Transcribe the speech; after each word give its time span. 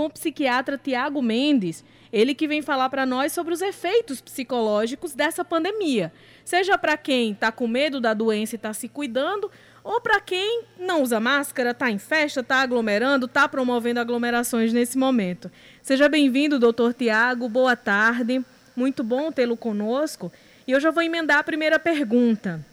com 0.00 0.06
o 0.06 0.10
psiquiatra 0.10 0.80
Tiago 0.82 1.20
Mendes, 1.20 1.84
ele 2.10 2.34
que 2.34 2.48
vem 2.48 2.62
falar 2.62 2.88
para 2.88 3.04
nós 3.04 3.32
sobre 3.32 3.52
os 3.52 3.60
efeitos 3.60 4.18
psicológicos 4.18 5.12
dessa 5.12 5.44
pandemia. 5.44 6.10
Seja 6.42 6.78
para 6.78 6.96
quem 6.96 7.32
está 7.32 7.52
com 7.52 7.68
medo 7.68 8.00
da 8.00 8.14
doença 8.14 8.54
e 8.54 8.56
está 8.56 8.72
se 8.72 8.88
cuidando, 8.88 9.50
ou 9.84 10.00
para 10.00 10.18
quem 10.18 10.62
não 10.78 11.02
usa 11.02 11.20
máscara, 11.20 11.72
está 11.72 11.90
em 11.90 11.98
festa, 11.98 12.40
está 12.40 12.62
aglomerando, 12.62 13.26
está 13.26 13.46
promovendo 13.46 14.00
aglomerações 14.00 14.72
nesse 14.72 14.96
momento. 14.96 15.50
Seja 15.82 16.08
bem-vindo, 16.08 16.58
doutor 16.58 16.94
Tiago, 16.94 17.46
boa 17.46 17.76
tarde. 17.76 18.42
Muito 18.74 19.04
bom 19.04 19.30
tê-lo 19.30 19.54
conosco. 19.54 20.32
E 20.66 20.72
eu 20.72 20.80
já 20.80 20.90
vou 20.90 21.02
emendar 21.02 21.40
a 21.40 21.44
primeira 21.44 21.78
pergunta. 21.78 22.64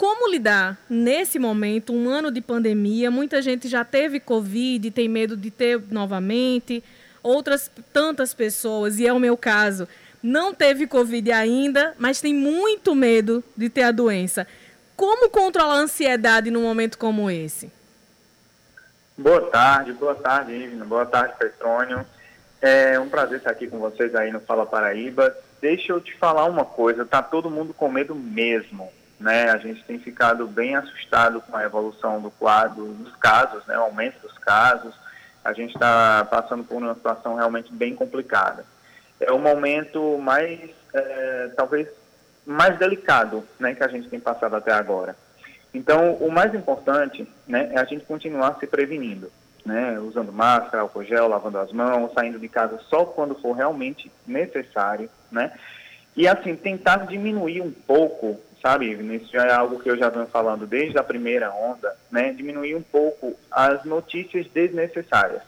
Como 0.00 0.30
lidar 0.30 0.78
nesse 0.88 1.38
momento, 1.38 1.92
um 1.92 2.08
ano 2.08 2.30
de 2.30 2.40
pandemia? 2.40 3.10
Muita 3.10 3.42
gente 3.42 3.68
já 3.68 3.84
teve 3.84 4.18
Covid, 4.18 4.90
tem 4.92 5.10
medo 5.10 5.36
de 5.36 5.50
ter 5.50 5.78
novamente. 5.90 6.82
Outras 7.22 7.70
tantas 7.92 8.32
pessoas, 8.32 8.98
e 8.98 9.06
é 9.06 9.12
o 9.12 9.18
meu 9.18 9.36
caso, 9.36 9.86
não 10.22 10.54
teve 10.54 10.86
Covid 10.86 11.30
ainda, 11.30 11.94
mas 11.98 12.18
tem 12.18 12.32
muito 12.32 12.94
medo 12.94 13.44
de 13.54 13.68
ter 13.68 13.82
a 13.82 13.92
doença. 13.92 14.46
Como 14.96 15.28
controlar 15.28 15.74
a 15.74 15.82
ansiedade 15.82 16.50
num 16.50 16.62
momento 16.62 16.96
como 16.96 17.30
esse? 17.30 17.70
Boa 19.18 19.50
tarde, 19.50 19.92
boa 19.92 20.14
tarde, 20.14 20.52
Ivna. 20.52 20.86
Boa 20.86 21.04
tarde, 21.04 21.34
Petrônio. 21.38 22.06
É 22.62 22.98
um 22.98 23.10
prazer 23.10 23.36
estar 23.36 23.50
aqui 23.50 23.66
com 23.66 23.78
vocês 23.78 24.14
aí 24.14 24.32
no 24.32 24.40
Fala 24.40 24.64
Paraíba. 24.64 25.36
Deixa 25.60 25.92
eu 25.92 26.00
te 26.00 26.16
falar 26.16 26.46
uma 26.46 26.64
coisa, 26.64 27.04
tá 27.04 27.22
todo 27.22 27.50
mundo 27.50 27.74
com 27.74 27.92
medo 27.92 28.14
mesmo 28.14 28.90
né? 29.20 29.50
A 29.50 29.58
gente 29.58 29.84
tem 29.84 29.98
ficado 29.98 30.46
bem 30.46 30.74
assustado 30.74 31.42
com 31.42 31.54
a 31.54 31.62
evolução 31.62 32.20
do 32.20 32.30
quadro 32.30 32.86
dos 32.86 33.14
casos, 33.16 33.64
né? 33.66 33.78
O 33.78 33.82
aumento 33.82 34.18
dos 34.22 34.36
casos. 34.38 34.94
A 35.44 35.52
gente 35.52 35.74
está 35.74 36.26
passando 36.30 36.64
por 36.64 36.78
uma 36.78 36.94
situação 36.94 37.34
realmente 37.34 37.72
bem 37.72 37.94
complicada. 37.94 38.64
É 39.20 39.30
o 39.30 39.38
momento 39.38 40.18
mais, 40.18 40.58
é, 40.94 41.50
talvez, 41.54 41.86
mais 42.46 42.78
delicado, 42.78 43.46
né? 43.58 43.74
Que 43.74 43.84
a 43.84 43.88
gente 43.88 44.08
tem 44.08 44.18
passado 44.18 44.56
até 44.56 44.72
agora. 44.72 45.14
Então, 45.72 46.14
o 46.14 46.32
mais 46.32 46.54
importante, 46.54 47.28
né? 47.46 47.70
É 47.72 47.78
a 47.78 47.84
gente 47.84 48.04
continuar 48.06 48.56
se 48.58 48.66
prevenindo. 48.66 49.30
Né, 49.62 50.00
usando 50.00 50.32
máscara, 50.32 50.80
álcool 50.80 51.04
gel, 51.04 51.28
lavando 51.28 51.58
as 51.58 51.70
mãos, 51.70 52.14
saindo 52.14 52.38
de 52.38 52.48
casa 52.48 52.80
só 52.88 53.04
quando 53.04 53.34
for 53.34 53.52
realmente 53.52 54.10
necessário, 54.26 55.10
né? 55.30 55.52
E 56.16 56.26
assim, 56.26 56.56
tentar 56.56 57.06
diminuir 57.06 57.60
um 57.60 57.70
pouco 57.70 58.40
sabe, 58.60 58.92
isso 59.16 59.32
já 59.32 59.46
é 59.46 59.52
algo 59.52 59.80
que 59.80 59.90
eu 59.90 59.96
já 59.96 60.08
venho 60.08 60.26
falando 60.26 60.66
desde 60.66 60.98
a 60.98 61.02
primeira 61.02 61.52
onda, 61.52 61.96
né, 62.10 62.32
diminuir 62.32 62.74
um 62.74 62.82
pouco 62.82 63.34
as 63.50 63.84
notícias 63.84 64.46
desnecessárias. 64.48 65.42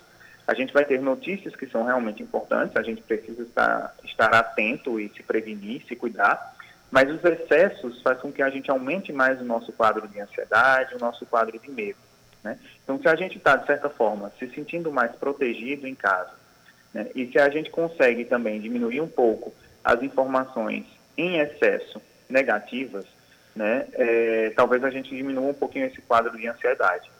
A 0.46 0.54
gente 0.54 0.72
vai 0.72 0.84
ter 0.84 1.00
notícias 1.00 1.54
que 1.54 1.66
são 1.66 1.84
realmente 1.84 2.22
importantes, 2.22 2.76
a 2.76 2.82
gente 2.82 3.02
precisa 3.02 3.42
estar, 3.42 3.94
estar 4.04 4.34
atento 4.34 4.98
e 4.98 5.08
se 5.10 5.22
prevenir, 5.22 5.82
se 5.86 5.94
cuidar, 5.94 6.56
mas 6.90 7.10
os 7.10 7.24
excessos 7.24 8.02
fazem 8.02 8.22
com 8.22 8.32
que 8.32 8.42
a 8.42 8.50
gente 8.50 8.70
aumente 8.70 9.12
mais 9.12 9.40
o 9.40 9.44
nosso 9.44 9.72
quadro 9.72 10.06
de 10.08 10.20
ansiedade, 10.20 10.94
o 10.94 10.98
nosso 10.98 11.24
quadro 11.24 11.58
de 11.58 11.70
medo. 11.70 11.98
Né? 12.42 12.58
Então, 12.82 13.00
se 13.00 13.08
a 13.08 13.14
gente 13.14 13.38
está, 13.38 13.56
de 13.56 13.66
certa 13.66 13.88
forma, 13.88 14.32
se 14.38 14.48
sentindo 14.48 14.90
mais 14.90 15.12
protegido 15.12 15.86
em 15.86 15.94
casa, 15.94 16.32
né, 16.92 17.08
e 17.14 17.26
se 17.26 17.38
a 17.38 17.48
gente 17.48 17.70
consegue 17.70 18.24
também 18.24 18.60
diminuir 18.60 19.00
um 19.00 19.08
pouco 19.08 19.54
as 19.82 20.02
informações 20.02 20.84
em 21.16 21.38
excesso 21.38 22.00
negativas, 22.32 23.04
né, 23.54 23.86
é, 23.92 24.52
talvez 24.56 24.82
a 24.82 24.90
gente 24.90 25.14
diminua 25.14 25.50
um 25.50 25.54
pouquinho 25.54 25.86
esse 25.86 26.00
quadro 26.00 26.36
de 26.36 26.48
ansiedade. 26.48 27.10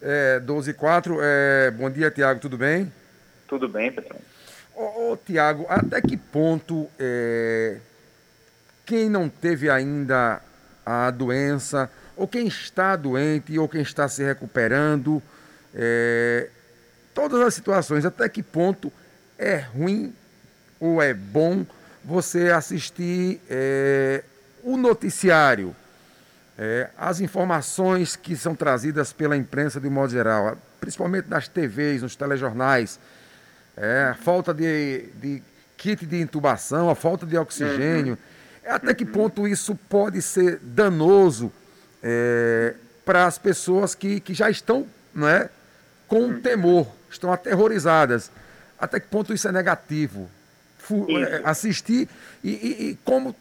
É, 0.00 0.40
12 0.40 0.70
e 0.70 0.74
4, 0.74 1.18
é, 1.20 1.70
bom 1.72 1.90
dia, 1.90 2.10
Tiago, 2.10 2.40
tudo 2.40 2.56
bem? 2.56 2.90
Tudo 3.46 3.68
bem, 3.68 3.92
Petrônio. 3.92 4.24
Ô, 4.74 5.12
ô 5.12 5.16
Tiago, 5.16 5.66
até 5.68 6.00
que 6.00 6.16
ponto 6.16 6.88
é, 6.98 7.78
quem 8.86 9.10
não 9.10 9.28
teve 9.28 9.68
ainda 9.68 10.40
a 10.86 11.10
doença, 11.10 11.90
ou 12.16 12.26
quem 12.26 12.46
está 12.46 12.96
doente, 12.96 13.58
ou 13.58 13.68
quem 13.68 13.82
está 13.82 14.08
se 14.08 14.22
recuperando, 14.22 15.22
é, 15.74 16.48
todas 17.12 17.40
as 17.40 17.54
situações, 17.54 18.04
até 18.04 18.28
que 18.28 18.42
ponto 18.42 18.92
é 19.38 19.56
ruim 19.56 20.14
ou 20.78 21.02
é 21.02 21.12
bom 21.12 21.66
você 22.04 22.50
assistir 22.50 23.40
é, 23.48 24.22
o 24.62 24.76
noticiário, 24.76 25.74
é, 26.58 26.90
as 26.96 27.20
informações 27.20 28.16
que 28.16 28.36
são 28.36 28.54
trazidas 28.54 29.12
pela 29.12 29.36
imprensa 29.36 29.80
de 29.80 29.88
um 29.88 29.90
modo 29.90 30.12
geral, 30.12 30.56
principalmente 30.80 31.28
nas 31.28 31.48
TVs, 31.48 32.02
nos 32.02 32.16
telejornais, 32.16 32.98
é, 33.76 34.08
a 34.10 34.14
falta 34.14 34.52
de, 34.52 35.08
de 35.14 35.42
kit 35.76 36.04
de 36.04 36.20
intubação, 36.20 36.90
a 36.90 36.94
falta 36.94 37.24
de 37.24 37.36
oxigênio, 37.36 38.18
uhum. 38.64 38.72
até 38.74 38.94
que 38.94 39.04
ponto 39.04 39.48
isso 39.48 39.74
pode 39.88 40.20
ser 40.20 40.58
danoso 40.62 41.52
é, 42.02 42.74
para 43.04 43.26
as 43.26 43.38
pessoas 43.38 43.94
que, 43.94 44.20
que 44.20 44.34
já 44.34 44.50
estão 44.50 44.86
não 45.14 45.28
é, 45.28 45.48
com 46.06 46.22
uhum. 46.22 46.40
temor, 46.40 46.86
estão 47.10 47.32
aterrorizadas. 47.32 48.30
Até 48.78 49.00
que 49.00 49.06
ponto 49.08 49.32
isso 49.32 49.46
é 49.48 49.52
negativo? 49.52 50.30
É, 50.94 51.40
assistir 51.44 52.08
e, 52.42 52.50
e, 52.50 52.90
e 52.90 52.98
como 53.04 53.34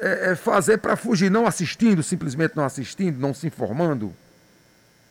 é 0.00 0.34
fazer 0.34 0.78
para 0.78 0.96
fugir, 0.96 1.30
não 1.30 1.46
assistindo, 1.46 2.02
simplesmente 2.02 2.56
não 2.56 2.64
assistindo, 2.64 3.18
não 3.18 3.34
se 3.34 3.46
informando? 3.46 4.14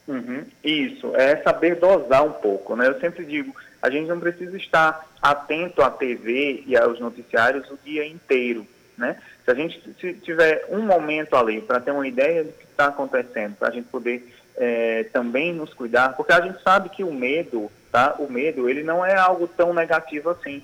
Uhum, 0.07 0.43
isso, 0.63 1.15
é 1.15 1.35
saber 1.37 1.75
dosar 1.75 2.25
um 2.25 2.31
pouco, 2.31 2.75
né? 2.75 2.87
Eu 2.87 2.99
sempre 2.99 3.23
digo, 3.23 3.55
a 3.79 3.91
gente 3.91 4.07
não 4.07 4.19
precisa 4.19 4.57
estar 4.57 5.07
atento 5.21 5.83
à 5.83 5.91
TV 5.91 6.63
e 6.65 6.75
aos 6.75 6.99
noticiários 6.99 7.69
o 7.69 7.77
dia 7.85 8.07
inteiro, 8.07 8.65
né? 8.97 9.17
Se 9.45 9.51
a 9.51 9.53
gente 9.53 9.79
se 10.01 10.13
tiver 10.15 10.65
um 10.69 10.81
momento 10.81 11.35
ali 11.35 11.61
para 11.61 11.79
ter 11.79 11.91
uma 11.91 12.07
ideia 12.07 12.43
do 12.43 12.51
que 12.51 12.63
está 12.65 12.87
acontecendo, 12.87 13.55
para 13.55 13.67
a 13.67 13.71
gente 13.71 13.87
poder 13.87 14.27
é, 14.57 15.05
também 15.13 15.53
nos 15.53 15.73
cuidar, 15.75 16.15
porque 16.15 16.33
a 16.33 16.41
gente 16.41 16.61
sabe 16.63 16.89
que 16.89 17.03
o 17.03 17.13
medo, 17.13 17.71
tá? 17.91 18.15
O 18.17 18.31
medo, 18.31 18.67
ele 18.67 18.81
não 18.81 19.05
é 19.05 19.15
algo 19.15 19.47
tão 19.47 19.75
negativo 19.75 20.31
assim. 20.31 20.63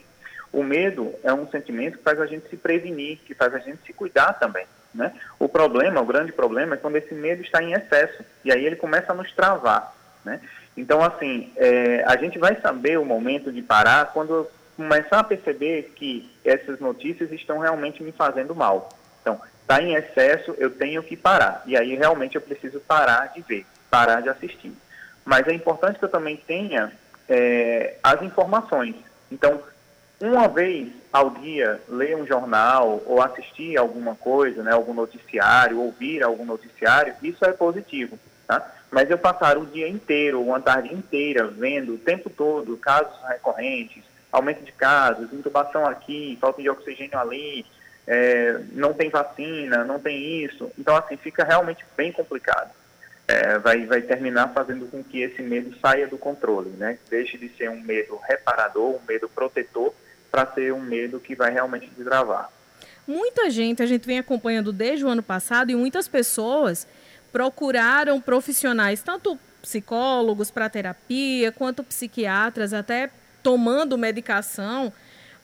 O 0.55 0.63
medo 0.63 1.13
é 1.21 1.33
um 1.33 1.45
sentimento 1.49 1.97
que 1.97 2.03
faz 2.05 2.17
a 2.17 2.25
gente 2.25 2.47
se 2.47 2.55
prevenir, 2.55 3.17
que 3.25 3.35
faz 3.35 3.53
a 3.53 3.59
gente 3.59 3.79
se 3.85 3.91
cuidar 3.91 4.31
também. 4.39 4.65
Né? 4.93 5.11
O 5.37 5.49
problema, 5.49 5.99
o 5.99 6.05
grande 6.05 6.31
problema 6.31 6.75
é 6.75 6.77
quando 6.77 6.95
esse 6.95 7.13
medo 7.13 7.41
está 7.41 7.61
em 7.61 7.73
excesso 7.73 8.23
e 8.41 8.53
aí 8.53 8.65
ele 8.65 8.77
começa 8.77 9.11
a 9.11 9.15
nos 9.15 9.29
travar. 9.33 9.93
Né? 10.23 10.39
Então, 10.77 11.03
assim, 11.03 11.51
é, 11.57 12.05
a 12.07 12.15
gente 12.15 12.39
vai 12.39 12.55
saber 12.61 12.97
o 12.97 13.03
momento 13.03 13.51
de 13.51 13.61
parar 13.61 14.13
quando 14.13 14.47
começar 14.77 15.19
a 15.19 15.23
perceber 15.25 15.91
que 15.93 16.31
essas 16.45 16.79
notícias 16.79 17.33
estão 17.33 17.59
realmente 17.59 18.01
me 18.01 18.13
fazendo 18.13 18.55
mal. 18.55 18.97
Então, 19.21 19.41
está 19.61 19.81
em 19.81 19.95
excesso, 19.95 20.55
eu 20.57 20.69
tenho 20.69 21.03
que 21.03 21.17
parar. 21.17 21.63
E 21.65 21.75
aí 21.75 21.95
realmente 21.95 22.35
eu 22.35 22.41
preciso 22.41 22.79
parar 22.79 23.33
de 23.33 23.41
ver, 23.41 23.65
parar 23.89 24.21
de 24.21 24.29
assistir. 24.29 24.71
Mas 25.25 25.45
é 25.49 25.53
importante 25.53 25.99
que 25.99 26.05
eu 26.05 26.09
também 26.09 26.37
tenha 26.37 26.93
é, 27.27 27.97
as 28.01 28.21
informações. 28.21 28.95
Então, 29.29 29.61
uma 30.21 30.47
vez 30.47 30.89
ao 31.11 31.29
dia 31.29 31.81
ler 31.87 32.15
um 32.17 32.25
jornal 32.25 33.01
ou 33.05 33.21
assistir 33.21 33.77
alguma 33.77 34.15
coisa, 34.15 34.63
né, 34.63 34.71
algum 34.71 34.93
noticiário, 34.93 35.81
ouvir 35.81 36.23
algum 36.23 36.45
noticiário, 36.45 37.13
isso 37.21 37.43
é 37.45 37.51
positivo, 37.51 38.17
tá? 38.47 38.73
Mas 38.91 39.09
eu 39.09 39.17
passar 39.17 39.57
o 39.57 39.65
dia 39.65 39.87
inteiro, 39.87 40.41
uma 40.41 40.61
tarde 40.61 40.93
inteira, 40.93 41.47
vendo 41.47 41.95
o 41.95 41.97
tempo 41.97 42.29
todo 42.29 42.77
casos 42.77 43.13
recorrentes, 43.27 44.03
aumento 44.31 44.63
de 44.63 44.71
casos, 44.71 45.33
intubação 45.33 45.85
aqui, 45.85 46.37
falta 46.39 46.61
de 46.61 46.69
oxigênio 46.69 47.17
ali, 47.17 47.65
é, 48.07 48.61
não 48.71 48.93
tem 48.93 49.09
vacina, 49.09 49.83
não 49.83 49.99
tem 49.99 50.43
isso. 50.43 50.71
Então, 50.77 50.95
assim, 50.95 51.17
fica 51.17 51.43
realmente 51.43 51.83
bem 51.97 52.11
complicado 52.11 52.71
é, 53.27 53.57
vai, 53.57 53.85
vai 53.85 54.01
terminar 54.01 54.53
fazendo 54.53 54.85
com 54.87 55.03
que 55.03 55.21
esse 55.21 55.41
medo 55.41 55.75
saia 55.79 56.07
do 56.07 56.17
controle, 56.17 56.69
né? 56.71 56.97
Deixe 57.09 57.37
de 57.37 57.49
ser 57.57 57.69
um 57.69 57.81
medo 57.81 58.17
reparador, 58.17 58.95
um 58.95 59.01
medo 59.07 59.27
protetor, 59.27 59.93
para 60.35 60.53
ser 60.53 60.73
um 60.73 60.81
medo 60.81 61.17
que 61.17 61.33
vai 61.33 61.49
realmente 61.49 61.89
desbravar. 61.95 62.49
Muita 63.07 63.49
gente, 63.49 63.81
a 63.81 63.85
gente 63.85 64.05
vem 64.05 64.19
acompanhando 64.19 64.73
desde 64.73 65.05
o 65.05 65.07
ano 65.07 65.23
passado, 65.23 65.71
e 65.71 65.75
muitas 65.75 66.09
pessoas 66.09 66.85
procuraram 67.31 68.19
profissionais, 68.19 69.01
tanto 69.01 69.39
psicólogos 69.61 70.51
para 70.51 70.69
terapia, 70.69 71.53
quanto 71.53 71.85
psiquiatras, 71.85 72.73
até 72.73 73.09
tomando 73.41 73.97
medicação 73.97 74.91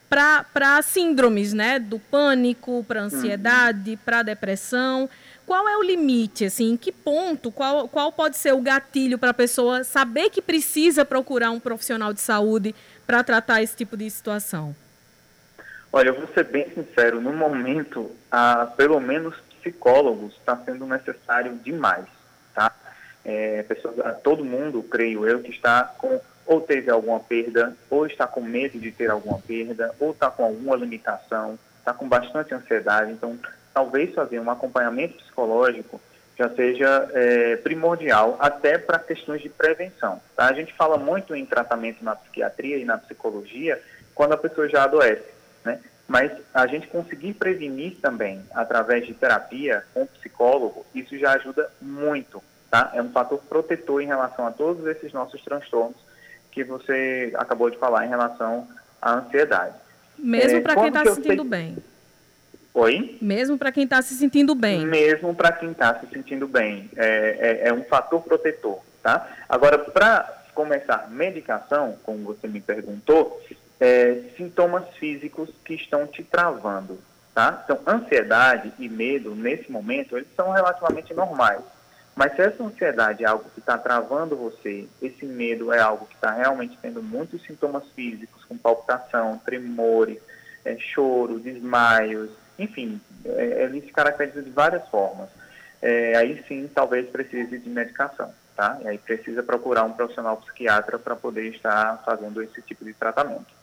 para 0.10 0.82
síndromes, 0.82 1.54
né? 1.54 1.80
Do 1.80 1.98
pânico, 1.98 2.84
para 2.86 3.04
ansiedade, 3.04 3.92
uhum. 3.92 3.98
para 4.04 4.24
depressão 4.24 5.10
qual 5.52 5.68
é 5.68 5.76
o 5.76 5.84
limite, 5.84 6.46
assim, 6.46 6.72
em 6.72 6.78
que 6.78 6.94
ponto, 6.94 7.52
qual, 7.52 7.86
qual 7.90 8.10
pode 8.10 8.38
ser 8.38 8.54
o 8.54 8.62
gatilho 8.62 9.18
para 9.18 9.32
a 9.32 9.34
pessoa 9.34 9.84
saber 9.84 10.30
que 10.30 10.42
precisa 10.42 11.04
procurar 11.04 11.52
um 11.52 11.60
profissional 11.60 12.14
de 12.14 12.22
saúde 12.22 12.74
para 13.06 13.22
tratar 13.22 13.62
esse 13.62 13.76
tipo 13.76 13.98
de 13.98 14.10
situação? 14.10 14.74
Olha, 15.94 16.10
eu 16.10 16.14
vou 16.14 16.28
ser 16.34 16.46
bem 16.46 16.70
sincero, 16.70 17.20
no 17.20 17.34
momento, 17.34 18.12
ah, 18.32 18.72
pelo 18.78 19.00
menos 19.00 19.36
psicólogos 19.60 20.34
está 20.38 20.56
sendo 20.58 20.86
necessário 20.86 21.54
demais, 21.58 22.06
tá? 22.54 22.72
É, 23.26 23.64
pessoas, 23.64 23.96
todo 24.24 24.46
mundo, 24.46 24.82
creio 24.84 25.28
eu, 25.28 25.42
que 25.42 25.52
está 25.52 25.84
com 25.84 26.20
ou 26.46 26.60
teve 26.60 26.90
alguma 26.90 27.20
perda, 27.20 27.76
ou 27.90 28.06
está 28.06 28.26
com 28.28 28.42
medo 28.42 28.80
de 28.80 28.92
ter 28.92 29.10
alguma 29.10 29.40
perda, 29.40 29.94
ou 30.00 30.12
está 30.12 30.30
com 30.30 30.44
alguma 30.44 30.76
limitação, 30.76 31.58
está 31.80 31.94
com 31.94 32.10
bastante 32.10 32.54
ansiedade. 32.54 33.12
Então, 33.12 33.38
talvez 33.74 34.14
fazer 34.14 34.40
um 34.40 34.50
acompanhamento 34.50 35.16
psicológico 35.16 36.02
já 36.38 36.50
seja 36.50 37.10
é, 37.14 37.56
primordial, 37.58 38.38
até 38.40 38.78
para 38.78 38.98
questões 39.00 39.42
de 39.42 39.50
prevenção. 39.50 40.20
Tá? 40.36 40.48
A 40.48 40.54
gente 40.54 40.74
fala 40.74 40.98
muito 40.98 41.36
em 41.36 41.46
tratamento 41.46 42.04
na 42.04 42.16
psiquiatria 42.16 42.78
e 42.78 42.86
na 42.86 42.98
psicologia 42.98 43.82
quando 44.14 44.34
a 44.34 44.38
pessoa 44.38 44.68
já 44.68 44.84
adoece? 44.84 45.31
Mas 46.12 46.30
a 46.54 46.68
gente 46.68 46.88
conseguir 46.88 47.36
prevenir 47.36 47.96
também 48.02 48.42
através 48.54 49.08
de 49.08 49.14
terapia 49.14 49.86
com 49.94 50.06
psicólogo, 50.06 50.86
isso 50.94 51.18
já 51.18 51.32
ajuda 51.36 51.72
muito. 51.82 52.44
Tá? 52.70 52.92
É 52.94 53.02
um 53.02 53.10
fator 53.12 53.40
protetor 53.48 54.02
em 54.02 54.08
relação 54.08 54.46
a 54.46 54.52
todos 54.52 54.86
esses 54.88 55.14
nossos 55.14 55.42
transtornos 55.42 55.96
que 56.52 56.66
você 56.66 57.32
acabou 57.36 57.70
de 57.70 57.78
falar 57.78 58.06
em 58.06 58.10
relação 58.10 58.68
à 59.02 59.20
ansiedade. 59.20 59.74
Mesmo 60.20 60.58
é, 60.58 60.62
para 60.62 60.76
quem 60.76 60.88
está 60.90 61.06
se 61.06 61.16
sentindo 61.16 61.44
sei... 61.44 61.50
bem. 61.50 61.78
Oi? 62.74 63.18
Mesmo 63.22 63.58
para 63.58 63.72
quem 63.72 63.86
está 63.86 64.02
se 64.02 64.14
sentindo 64.14 64.54
bem. 64.54 64.86
Mesmo 64.86 65.34
para 65.34 65.54
quem 65.54 65.72
está 65.72 65.98
se 65.98 66.08
sentindo 66.08 66.46
bem. 66.46 66.90
É, 66.98 67.62
é, 67.64 67.68
é, 67.70 67.74
um 67.74 67.86
fator 67.86 68.22
protetor, 68.22 68.82
tá? 69.02 69.30
Agora, 69.48 69.80
para 69.80 70.44
começar 70.54 71.10
medicação, 71.10 71.96
como 72.04 72.26
você 72.26 72.50
me 72.50 72.60
perguntou, 72.60 73.42
é, 73.82 74.22
sintomas 74.38 74.88
físicos 74.98 75.50
que 75.66 75.74
estão 75.74 76.06
te 76.06 76.24
travando, 76.24 77.00
tá? 77.34 77.64
Então, 77.64 77.80
ansiedade 77.88 78.72
e 78.78 78.88
medo, 78.88 79.34
nesse 79.34 79.72
momento, 79.72 80.16
eles 80.16 80.28
são 80.36 80.52
relativamente 80.52 81.16
normais. 81.16 81.62
Mas 82.16 82.36
se 82.36 82.44
essa 82.44 82.64
ansiedade 82.64 83.24
é 83.24 83.28
algo 83.28 83.50
que 83.50 83.60
está 83.60 83.80
travando 83.80 84.36
você, 84.36 84.88
esse 85.02 85.26
medo 85.26 85.74
é 85.74 85.80
algo 85.80 86.06
que 86.06 86.14
está 86.14 86.32
realmente 86.32 86.78
tendo 86.80 87.02
muitos 87.02 87.42
sintomas 87.42 87.84
físicos, 87.96 88.46
com 88.46 88.56
palpitação, 88.56 89.42
tremores, 89.44 90.20
é, 90.64 90.78
choro, 90.78 91.40
desmaios, 91.40 92.30
enfim, 92.60 93.02
é, 93.26 93.64
ele 93.64 93.82
se 93.82 93.92
caracteriza 93.92 94.44
de 94.44 94.52
várias 94.52 94.88
formas. 94.90 95.30
É, 95.82 96.16
aí 96.18 96.44
sim, 96.48 96.70
talvez 96.72 97.10
precise 97.10 97.58
de 97.58 97.70
medicação, 97.70 98.32
tá? 98.56 98.78
E 98.84 98.90
aí 98.90 99.00
precisa 99.00 99.42
procurar 99.42 99.86
um 99.86 99.94
profissional 99.94 100.38
psiquiatra 100.38 101.00
para 101.00 101.16
poder 101.16 101.48
estar 101.48 102.04
fazendo 102.06 102.44
esse 102.44 102.62
tipo 102.62 102.86
de 102.86 102.94
tratamento. 102.94 103.61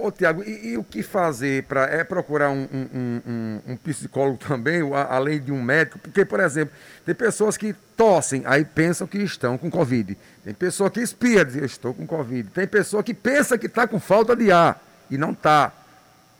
Ô, 0.00 0.12
Tiago, 0.12 0.42
e, 0.42 0.68
e, 0.68 0.78
o 0.78 0.84
que 0.84 1.02
fazer 1.02 1.64
para 1.64 1.82
é 1.84 2.04
procurar 2.04 2.50
um, 2.50 2.68
um, 2.72 3.20
um, 3.26 3.60
um, 3.72 3.76
psicólogo 3.76 4.38
também, 4.46 4.80
além 5.08 5.40
de 5.40 5.50
um 5.50 5.62
médico? 5.62 5.98
Porque, 5.98 6.24
por 6.24 6.40
exemplo, 6.40 6.74
tem 7.04 7.14
pessoas 7.14 7.56
que 7.56 7.74
tossem, 7.96 8.42
aí 8.46 8.64
pensam 8.64 9.06
que 9.06 9.18
estão 9.18 9.58
com 9.58 9.70
Covid. 9.70 10.16
Tem 10.44 10.54
pessoa 10.54 10.90
que 10.90 11.00
espia, 11.00 11.44
diz, 11.44 11.56
eu 11.56 11.64
estou 11.64 11.92
com 11.92 12.06
Covid. 12.06 12.48
Tem 12.50 12.66
pessoa 12.66 13.02
que 13.02 13.12
pensa 13.12 13.58
que 13.58 13.66
está 13.66 13.86
com 13.86 13.98
falta 13.98 14.36
de 14.36 14.52
ar 14.52 14.80
e 15.10 15.18
não 15.18 15.32
está. 15.32 15.72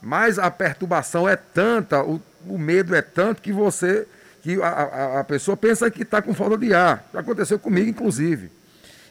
Mas 0.01 0.39
a 0.39 0.51
perturbação 0.51 1.29
é 1.29 1.37
tanta, 1.37 2.03
o, 2.03 2.23
o 2.47 2.59
medo 2.59 2.95
é 2.95 3.03
tanto 3.03 3.43
que 3.43 3.53
você, 3.53 4.07
que 4.43 4.61
a, 4.63 4.69
a, 4.69 5.21
a 5.21 5.25
pessoa 5.25 5.57
pensa 5.57 5.91
que 5.91 6.03
está 6.03 6.23
com 6.23 6.33
falta 6.33 6.57
de 6.57 6.73
ar. 6.73 7.05
Já 7.13 7.21
aconteceu 7.21 7.59
comigo, 7.59 7.91
inclusive. 7.91 8.51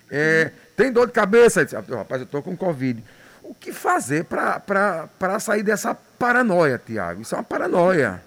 É, 0.10 0.52
tem 0.76 0.92
dor 0.92 1.08
de 1.08 1.14
cabeça, 1.14 1.66
diz, 1.66 1.74
rapaz, 1.74 2.22
eu 2.22 2.26
estou 2.26 2.42
com 2.42 2.56
Covid. 2.56 3.04
O 3.48 3.54
que 3.54 3.72
fazer 3.72 4.26
para 4.26 5.40
sair 5.40 5.64
dessa 5.64 5.96
paranoia, 6.20 6.78
Tiago? 6.78 7.22
Isso 7.22 7.34
é 7.34 7.38
uma 7.38 7.44
paranoia. 7.46 8.22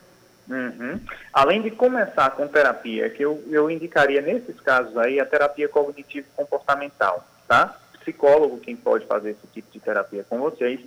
Uhum. 0.48 0.98
Além 1.30 1.60
de 1.60 1.70
começar 1.70 2.30
com 2.30 2.48
terapia, 2.48 3.10
que 3.10 3.22
eu, 3.22 3.44
eu 3.50 3.70
indicaria 3.70 4.22
nesses 4.22 4.58
casos 4.60 4.96
aí 4.96 5.20
a 5.20 5.26
terapia 5.26 5.68
cognitivo-comportamental, 5.68 7.28
tá? 7.46 7.78
Psicólogo 8.00 8.60
quem 8.60 8.74
pode 8.74 9.06
fazer 9.06 9.32
esse 9.32 9.46
tipo 9.52 9.70
de 9.70 9.78
terapia 9.78 10.24
com 10.26 10.38
vocês 10.38 10.80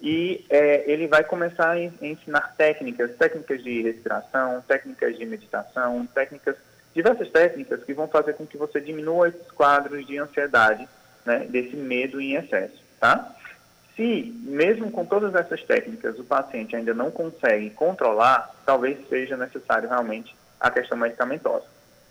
e 0.00 0.44
é, 0.48 0.84
ele 0.90 1.08
vai 1.08 1.24
começar 1.24 1.70
a 1.70 1.80
ensinar 1.80 2.54
técnicas, 2.56 3.16
técnicas 3.16 3.62
de 3.64 3.82
respiração, 3.82 4.62
técnicas 4.66 5.18
de 5.18 5.26
meditação, 5.26 6.06
técnicas, 6.14 6.54
diversas 6.94 7.28
técnicas 7.30 7.82
que 7.82 7.92
vão 7.92 8.06
fazer 8.06 8.34
com 8.34 8.46
que 8.46 8.56
você 8.56 8.80
diminua 8.80 9.28
esses 9.28 9.50
quadros 9.50 10.06
de 10.06 10.18
ansiedade, 10.18 10.88
né, 11.26 11.46
desse 11.48 11.74
medo 11.74 12.20
em 12.20 12.34
excesso, 12.34 12.80
tá? 13.00 13.34
Se, 13.96 14.34
mesmo 14.42 14.90
com 14.90 15.04
todas 15.04 15.34
essas 15.34 15.62
técnicas, 15.64 16.18
o 16.18 16.24
paciente 16.24 16.74
ainda 16.74 16.94
não 16.94 17.10
consegue 17.10 17.70
controlar, 17.70 18.50
talvez 18.64 18.98
seja 19.08 19.36
necessário 19.36 19.88
realmente 19.88 20.34
a 20.58 20.70
questão 20.70 20.96
medicamentosa, 20.96 21.66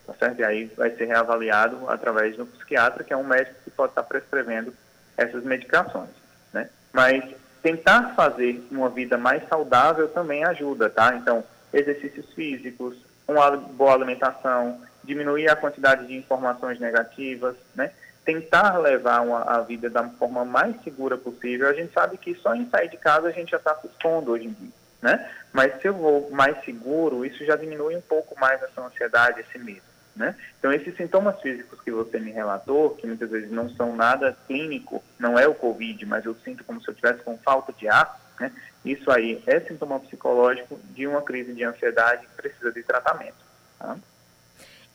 tá 0.05 0.13
certo? 0.13 0.39
E 0.39 0.43
aí 0.43 0.65
vai 0.77 0.91
ser 0.91 1.05
reavaliado 1.05 1.89
através 1.89 2.35
do 2.35 2.45
psiquiatra, 2.45 3.03
que 3.03 3.13
é 3.13 3.17
um 3.17 3.23
médico 3.23 3.55
que 3.63 3.71
pode 3.71 3.91
estar 3.91 4.03
prescrevendo 4.03 4.73
essas 5.17 5.43
medicações, 5.43 6.09
né? 6.53 6.69
Mas 6.93 7.23
tentar 7.63 8.13
fazer 8.15 8.63
uma 8.71 8.89
vida 8.89 9.17
mais 9.17 9.47
saudável 9.47 10.07
também 10.09 10.43
ajuda, 10.43 10.89
tá? 10.89 11.15
Então, 11.15 11.43
exercícios 11.73 12.31
físicos, 12.33 12.97
uma 13.27 13.51
boa 13.51 13.93
alimentação, 13.93 14.81
diminuir 15.03 15.49
a 15.49 15.55
quantidade 15.55 16.05
de 16.05 16.15
informações 16.15 16.79
negativas, 16.79 17.55
né? 17.73 17.91
Tentar 18.23 18.77
levar 18.77 19.21
uma, 19.21 19.41
a 19.41 19.61
vida 19.61 19.89
da 19.89 20.07
forma 20.09 20.45
mais 20.45 20.81
segura 20.83 21.17
possível. 21.17 21.67
A 21.67 21.73
gente 21.73 21.93
sabe 21.93 22.17
que 22.17 22.35
só 22.35 22.53
em 22.55 22.69
sair 22.69 22.89
de 22.89 22.97
casa 22.97 23.27
a 23.27 23.31
gente 23.31 23.51
já 23.51 23.57
está 23.57 23.75
se 23.75 23.87
expondo 23.87 24.31
hoje 24.31 24.45
em 24.45 24.51
dia, 24.51 24.73
né? 25.01 25.31
Mas 25.51 25.81
se 25.81 25.87
eu 25.87 25.93
vou 25.93 26.29
mais 26.31 26.63
seguro, 26.63 27.25
isso 27.25 27.43
já 27.45 27.55
diminui 27.55 27.95
um 27.95 28.01
pouco 28.01 28.39
mais 28.39 28.61
essa 28.61 28.81
ansiedade, 28.81 29.41
esse 29.41 29.57
medo. 29.57 29.91
Né? 30.15 30.35
Então, 30.59 30.73
esses 30.73 30.95
sintomas 30.95 31.39
físicos 31.41 31.79
que 31.81 31.91
você 31.91 32.19
me 32.19 32.31
relatou, 32.31 32.91
que 32.91 33.07
muitas 33.07 33.29
vezes 33.29 33.49
não 33.49 33.69
são 33.69 33.95
nada 33.95 34.37
clínico, 34.45 35.01
não 35.17 35.39
é 35.39 35.47
o 35.47 35.55
Covid, 35.55 36.05
mas 36.05 36.25
eu 36.25 36.35
sinto 36.43 36.63
como 36.63 36.81
se 36.81 36.89
eu 36.89 36.93
tivesse 36.93 37.23
com 37.23 37.37
falta 37.37 37.71
de 37.73 37.87
ar, 37.87 38.19
né? 38.39 38.51
isso 38.83 39.09
aí 39.09 39.41
é 39.47 39.59
sintoma 39.61 39.99
psicológico 39.99 40.79
de 40.89 41.07
uma 41.07 41.21
crise 41.21 41.53
de 41.53 41.63
ansiedade 41.63 42.27
que 42.27 42.35
precisa 42.35 42.71
de 42.71 42.83
tratamento. 42.83 43.37
Tá? 43.79 43.97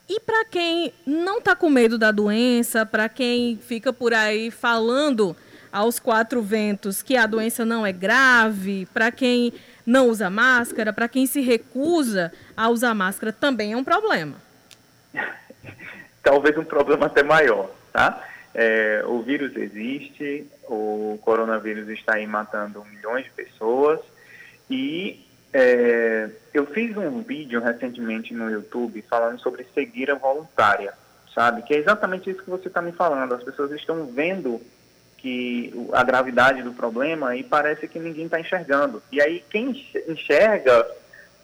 E 0.08 0.20
para 0.20 0.44
quem 0.44 0.92
não 1.04 1.38
está 1.38 1.56
com 1.56 1.68
medo 1.68 1.98
da 1.98 2.12
doença, 2.12 2.86
para 2.86 3.08
quem 3.08 3.56
fica 3.56 3.92
por 3.92 4.14
aí 4.14 4.50
falando 4.50 5.36
aos 5.72 5.98
quatro 5.98 6.40
ventos 6.40 7.02
que 7.02 7.16
a 7.16 7.26
doença 7.26 7.64
não 7.64 7.84
é 7.84 7.92
grave, 7.92 8.86
para 8.94 9.10
quem 9.10 9.52
não 9.84 10.08
usa 10.08 10.30
máscara, 10.30 10.92
para 10.92 11.08
quem 11.08 11.26
se 11.26 11.40
recusa 11.40 12.32
a 12.56 12.68
usar 12.68 12.94
máscara, 12.94 13.32
também 13.32 13.72
é 13.72 13.76
um 13.76 13.84
problema. 13.84 14.36
talvez 16.22 16.56
um 16.56 16.64
problema 16.64 17.06
até 17.06 17.22
maior, 17.22 17.70
tá? 17.92 18.24
É, 18.54 19.02
o 19.06 19.20
vírus 19.22 19.54
existe, 19.54 20.46
o 20.64 21.18
coronavírus 21.22 21.88
está 21.88 22.14
aí 22.14 22.26
matando 22.26 22.84
milhões 22.86 23.24
de 23.24 23.30
pessoas 23.30 24.00
e 24.70 25.25
é, 25.58 26.28
eu 26.52 26.66
fiz 26.66 26.94
um 26.98 27.22
vídeo 27.22 27.62
recentemente 27.62 28.34
no 28.34 28.50
YouTube 28.50 29.02
falando 29.08 29.40
sobre 29.40 29.66
cegueira 29.72 30.14
voluntária, 30.14 30.92
sabe? 31.34 31.62
Que 31.62 31.72
é 31.72 31.78
exatamente 31.78 32.28
isso 32.28 32.42
que 32.42 32.50
você 32.50 32.68
está 32.68 32.82
me 32.82 32.92
falando. 32.92 33.34
As 33.34 33.42
pessoas 33.42 33.70
estão 33.70 34.04
vendo 34.04 34.60
que 35.16 35.72
a 35.94 36.04
gravidade 36.04 36.62
do 36.62 36.74
problema 36.74 37.34
e 37.34 37.42
parece 37.42 37.88
que 37.88 37.98
ninguém 37.98 38.26
está 38.26 38.38
enxergando. 38.38 39.02
E 39.10 39.18
aí 39.18 39.42
quem 39.48 39.70
enxerga 40.06 40.86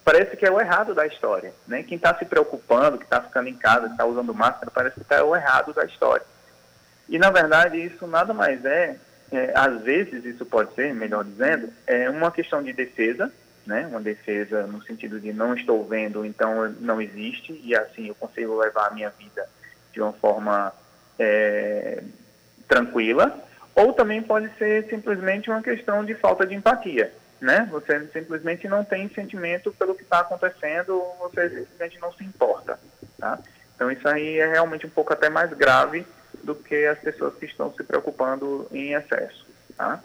parece 0.04 0.36
que 0.36 0.44
é 0.44 0.50
o 0.50 0.60
errado 0.60 0.94
da 0.94 1.06
história. 1.06 1.54
Né? 1.66 1.82
Quem 1.82 1.96
está 1.96 2.14
se 2.18 2.26
preocupando, 2.26 2.98
que 2.98 3.04
está 3.04 3.22
ficando 3.22 3.48
em 3.48 3.56
casa, 3.56 3.86
que 3.86 3.92
está 3.92 4.04
usando 4.04 4.34
máscara, 4.34 4.70
parece 4.70 4.96
que 4.96 5.02
está 5.02 5.24
o 5.24 5.34
errado 5.34 5.72
da 5.72 5.86
história. 5.86 6.26
E, 7.08 7.18
na 7.18 7.30
verdade, 7.30 7.78
isso 7.78 8.06
nada 8.06 8.34
mais 8.34 8.62
é, 8.66 8.96
é, 9.30 9.52
às 9.54 9.80
vezes 9.80 10.22
isso 10.26 10.44
pode 10.44 10.74
ser, 10.74 10.94
melhor 10.94 11.24
dizendo, 11.24 11.72
é 11.86 12.10
uma 12.10 12.30
questão 12.30 12.62
de 12.62 12.74
defesa, 12.74 13.32
né? 13.66 13.86
uma 13.86 14.00
defesa 14.00 14.66
no 14.66 14.82
sentido 14.82 15.20
de 15.20 15.32
não 15.32 15.54
estou 15.54 15.84
vendo, 15.84 16.24
então 16.24 16.68
não 16.80 17.00
existe, 17.00 17.60
e 17.64 17.74
assim 17.74 18.08
eu 18.08 18.14
consigo 18.14 18.58
levar 18.58 18.88
a 18.88 18.94
minha 18.94 19.10
vida 19.10 19.48
de 19.92 20.00
uma 20.00 20.12
forma 20.12 20.72
é, 21.18 22.02
tranquila, 22.66 23.38
ou 23.74 23.92
também 23.92 24.22
pode 24.22 24.50
ser 24.58 24.88
simplesmente 24.88 25.50
uma 25.50 25.62
questão 25.62 26.04
de 26.04 26.14
falta 26.14 26.46
de 26.46 26.54
empatia 26.54 27.12
né? 27.42 27.68
Você 27.72 28.06
simplesmente 28.12 28.68
não 28.68 28.84
tem 28.84 29.08
sentimento 29.08 29.72
pelo 29.72 29.96
que 29.96 30.04
está 30.04 30.20
acontecendo, 30.20 31.02
você 31.18 31.50
simplesmente 31.50 32.00
não 32.00 32.12
se 32.12 32.22
importa, 32.22 32.78
tá? 33.18 33.40
Então 33.74 33.90
isso 33.90 34.08
aí 34.08 34.38
é 34.38 34.46
realmente 34.46 34.86
um 34.86 34.90
pouco 34.90 35.12
até 35.12 35.28
mais 35.28 35.52
grave 35.52 36.06
do 36.44 36.54
que 36.54 36.86
as 36.86 36.98
pessoas 37.00 37.34
que 37.34 37.46
estão 37.46 37.74
se 37.74 37.82
preocupando 37.82 38.68
em 38.70 38.94
excesso, 38.94 39.44
tá? 39.76 40.00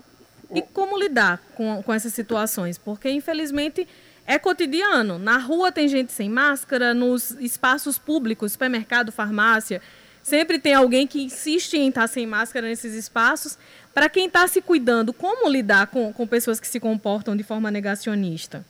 E 0.54 0.62
como 0.62 0.98
lidar 0.98 1.42
com, 1.56 1.82
com 1.84 1.94
essas 1.94 2.14
situações? 2.14 2.78
Porque, 2.78 3.10
infelizmente, 3.10 3.88
é 4.26 4.38
cotidiano. 4.38 5.18
Na 5.18 5.38
rua 5.38 5.72
tem 5.72 5.88
gente 5.88 6.12
sem 6.12 6.30
máscara, 6.30 6.94
nos 6.94 7.32
espaços 7.32 7.98
públicos, 7.98 8.54
supermercado, 8.54 9.12
farmácia, 9.12 9.82
sempre 10.22 10.60
tem 10.60 10.74
alguém 10.74 11.08
que 11.08 11.22
insiste 11.22 11.76
em 11.76 11.90
estar 11.90 12.08
sem 12.08 12.28
máscara 12.28 12.68
nesses 12.68 12.94
espaços 12.94 13.58
para 13.94 14.10
quem 14.10 14.28
está 14.28 14.48
se 14.48 14.62
cuidando, 14.62 15.12
como 15.14 15.50
lidar 15.50 15.88
com, 15.88 16.12
com 16.14 16.28
pessoas 16.28 16.60
que 16.60 16.68
se 16.68 16.80
comportam 16.80 17.36
de 17.36 17.44
forma 17.44 17.72
negacionista? 17.72 18.66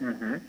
Uhum. 0.00 0.40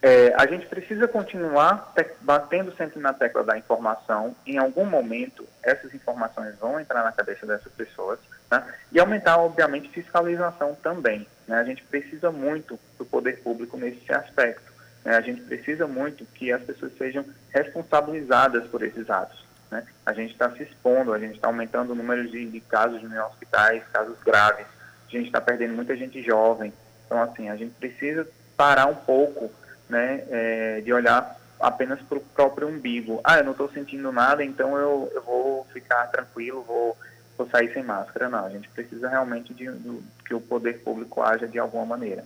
É, 0.00 0.32
a 0.36 0.46
gente 0.46 0.66
precisa 0.66 1.08
continuar 1.08 1.92
batendo 2.20 2.72
sempre 2.76 3.00
na 3.00 3.12
tecla 3.12 3.42
da 3.42 3.58
informação. 3.58 4.34
Em 4.46 4.56
algum 4.56 4.84
momento, 4.84 5.44
essas 5.62 5.92
informações 5.92 6.56
vão 6.58 6.78
entrar 6.78 7.02
na 7.02 7.10
cabeça 7.10 7.44
dessas 7.44 7.72
pessoas 7.72 8.18
né? 8.50 8.64
e 8.92 9.00
aumentar, 9.00 9.38
obviamente, 9.38 9.88
fiscalização 9.88 10.76
também. 10.76 11.26
Né? 11.48 11.58
A 11.58 11.64
gente 11.64 11.82
precisa 11.82 12.30
muito 12.30 12.78
do 12.96 13.04
poder 13.04 13.40
público 13.42 13.76
nesse 13.76 14.12
aspecto. 14.12 14.72
Né? 15.04 15.16
A 15.16 15.20
gente 15.20 15.40
precisa 15.40 15.86
muito 15.88 16.24
que 16.26 16.52
as 16.52 16.62
pessoas 16.62 16.96
sejam 16.96 17.24
responsabilizadas 17.52 18.68
por 18.68 18.84
esses 18.84 19.10
atos. 19.10 19.44
Né? 19.68 19.84
A 20.06 20.12
gente 20.12 20.32
está 20.32 20.48
se 20.52 20.62
expondo, 20.62 21.12
a 21.12 21.18
gente 21.18 21.34
está 21.34 21.48
aumentando 21.48 21.92
o 21.92 21.96
número 21.96 22.28
de, 22.28 22.48
de 22.48 22.60
casos 22.60 23.02
em 23.02 23.18
hospitais, 23.18 23.82
casos 23.92 24.16
graves. 24.24 24.66
A 25.08 25.10
gente 25.10 25.26
está 25.26 25.40
perdendo 25.40 25.74
muita 25.74 25.96
gente 25.96 26.22
jovem. 26.22 26.72
Então, 27.04 27.20
assim, 27.20 27.48
a 27.48 27.56
gente 27.56 27.74
precisa 27.74 28.28
parar 28.56 28.86
um 28.86 28.94
pouco 28.94 29.50
né, 29.88 30.24
é, 30.30 30.80
de 30.80 30.92
olhar 30.92 31.38
apenas 31.60 32.00
para 32.00 32.18
o 32.18 32.20
próprio 32.20 32.68
umbigo. 32.68 33.20
Ah, 33.24 33.38
eu 33.38 33.44
não 33.44 33.52
estou 33.52 33.70
sentindo 33.70 34.12
nada, 34.12 34.44
então 34.44 34.76
eu, 34.76 35.10
eu 35.14 35.22
vou 35.22 35.66
ficar 35.72 36.06
tranquilo, 36.06 36.62
vou, 36.62 36.96
vou 37.36 37.48
sair 37.48 37.72
sem 37.72 37.82
máscara. 37.82 38.28
Não, 38.28 38.44
a 38.44 38.50
gente 38.50 38.68
precisa 38.68 39.08
realmente 39.08 39.52
de, 39.52 39.70
de 39.70 40.00
que 40.24 40.34
o 40.34 40.40
poder 40.40 40.80
público 40.80 41.22
haja 41.22 41.48
de 41.48 41.58
alguma 41.58 41.84
maneira. 41.84 42.24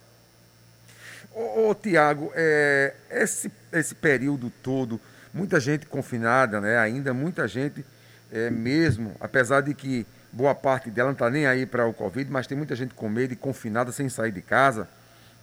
Ô, 1.35 1.71
ô 1.71 1.75
Tiago, 1.75 2.31
é, 2.35 2.95
esse, 3.11 3.51
esse 3.73 3.95
período 3.95 4.53
todo, 4.63 5.01
muita 5.33 5.59
gente 5.59 5.87
confinada, 5.87 6.61
né? 6.61 6.77
Ainda 6.79 7.15
muita 7.15 7.49
gente 7.49 7.85
é, 8.31 8.51
mesmo, 8.51 9.15
apesar 9.21 9.63
de 9.63 9.75
que 9.75 10.07
boa 10.31 10.55
parte 10.55 10.91
dela 10.91 11.09
não 11.09 11.13
está 11.13 11.31
nem 11.31 11.47
aí 11.47 11.67
para 11.67 11.87
o 11.87 11.93
Covid, 11.93 12.31
mas 12.31 12.47
tem 12.47 12.57
muita 12.57 12.75
gente 12.75 12.95
com 12.95 13.09
medo 13.09 13.33
e 13.33 13.37
confinada 13.37 13.93
sem 13.93 14.09
sair 14.09 14.33
de 14.33 14.43
casa. 14.43 14.89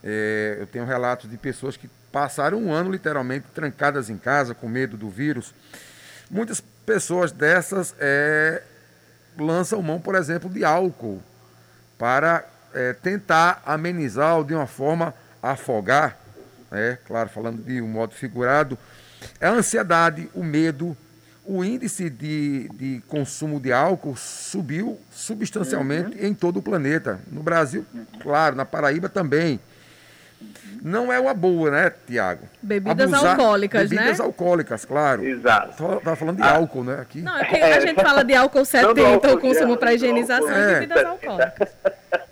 É, 0.04 0.58
eu 0.60 0.68
tenho 0.68 0.86
relatos 0.86 1.30
de 1.30 1.38
pessoas 1.38 1.76
que 1.76 1.90
passaram 2.12 2.58
um 2.58 2.72
ano 2.72 2.92
literalmente 2.92 3.46
trancadas 3.54 4.10
em 4.10 4.18
casa 4.18 4.54
com 4.54 4.68
medo 4.68 4.98
do 4.98 5.10
vírus. 5.10 5.54
Muitas 6.30 6.62
pessoas 6.86 7.32
dessas 7.32 7.94
é, 8.00 8.62
lançam 9.38 9.82
mão, 9.82 10.00
por 10.00 10.16
exemplo, 10.16 10.50
de 10.50 10.64
álcool 10.64 11.22
para 11.98 12.46
é, 12.74 12.94
tentar 12.94 13.62
amenizar 13.66 14.38
ou 14.38 14.44
de 14.44 14.54
uma 14.54 14.68
forma 14.68 15.14
afogar, 15.42 16.18
é 16.72 16.98
claro, 17.06 17.30
falando 17.30 17.64
de 17.64 17.82
um 17.82 17.88
modo 17.88 18.14
figurado, 18.14 18.78
é 19.40 19.48
a 19.48 19.52
ansiedade, 19.52 20.30
o 20.34 20.44
medo, 20.44 20.96
o 21.46 21.64
índice 21.64 22.10
de, 22.10 22.70
de 22.70 23.04
consumo 23.08 23.60
de 23.60 23.74
álcool 23.74 24.16
subiu 24.16 25.00
substancialmente 25.12 26.18
uhum. 26.18 26.26
em 26.26 26.34
todo 26.34 26.58
o 26.58 26.62
planeta. 26.62 27.20
No 27.32 27.42
Brasil, 27.42 27.86
claro, 28.22 28.56
na 28.56 28.66
Paraíba 28.66 29.10
também 29.10 29.60
não 30.82 31.12
é 31.12 31.20
uma 31.20 31.34
boa, 31.34 31.72
né, 31.72 31.94
Tiago? 32.08 32.48
Bebidas 32.62 33.12
Abusar, 33.14 33.32
alcoólicas, 33.32 33.82
bebidas 33.82 33.98
né? 33.98 34.12
Bebidas 34.12 34.26
alcoólicas, 34.26 34.86
claro. 34.86 35.26
Exato. 35.26 35.72
Estava 35.98 36.16
falando 36.16 36.38
de 36.38 36.44
ah. 36.44 36.56
álcool, 36.56 36.84
né? 36.84 37.00
Aqui. 37.02 37.22
Não, 37.22 37.38
é 37.38 37.46
que 37.46 37.56
a 37.56 37.80
gente 37.80 38.02
fala 38.02 38.24
de 38.24 38.34
álcool 38.34 38.66
70, 38.66 39.34
o 39.34 39.40
consumo 39.40 39.78
para 39.78 39.94
higienização 39.94 40.52
é. 40.52 40.72
e 40.72 40.74
bebidas 40.76 41.06
alcoólicas. 41.06 41.70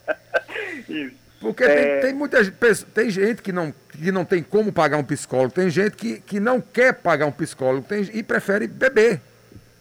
Isso. 0.88 1.28
Porque 1.40 1.64
é... 1.64 2.00
tem, 2.00 2.02
tem 2.02 2.14
muita 2.14 2.44
tem 2.94 3.10
gente 3.10 3.42
que 3.42 3.52
não, 3.52 3.74
que 3.90 4.12
não 4.12 4.26
tem 4.26 4.42
como 4.42 4.72
pagar 4.72 4.98
um 4.98 5.04
psicólogo, 5.04 5.54
tem 5.54 5.70
gente 5.70 5.96
que, 5.96 6.20
que 6.20 6.40
não 6.40 6.60
quer 6.60 6.94
pagar 6.94 7.26
um 7.26 7.32
psicólogo 7.32 7.86
tem, 7.88 8.10
e 8.14 8.24
prefere 8.24 8.68
beber. 8.68 9.22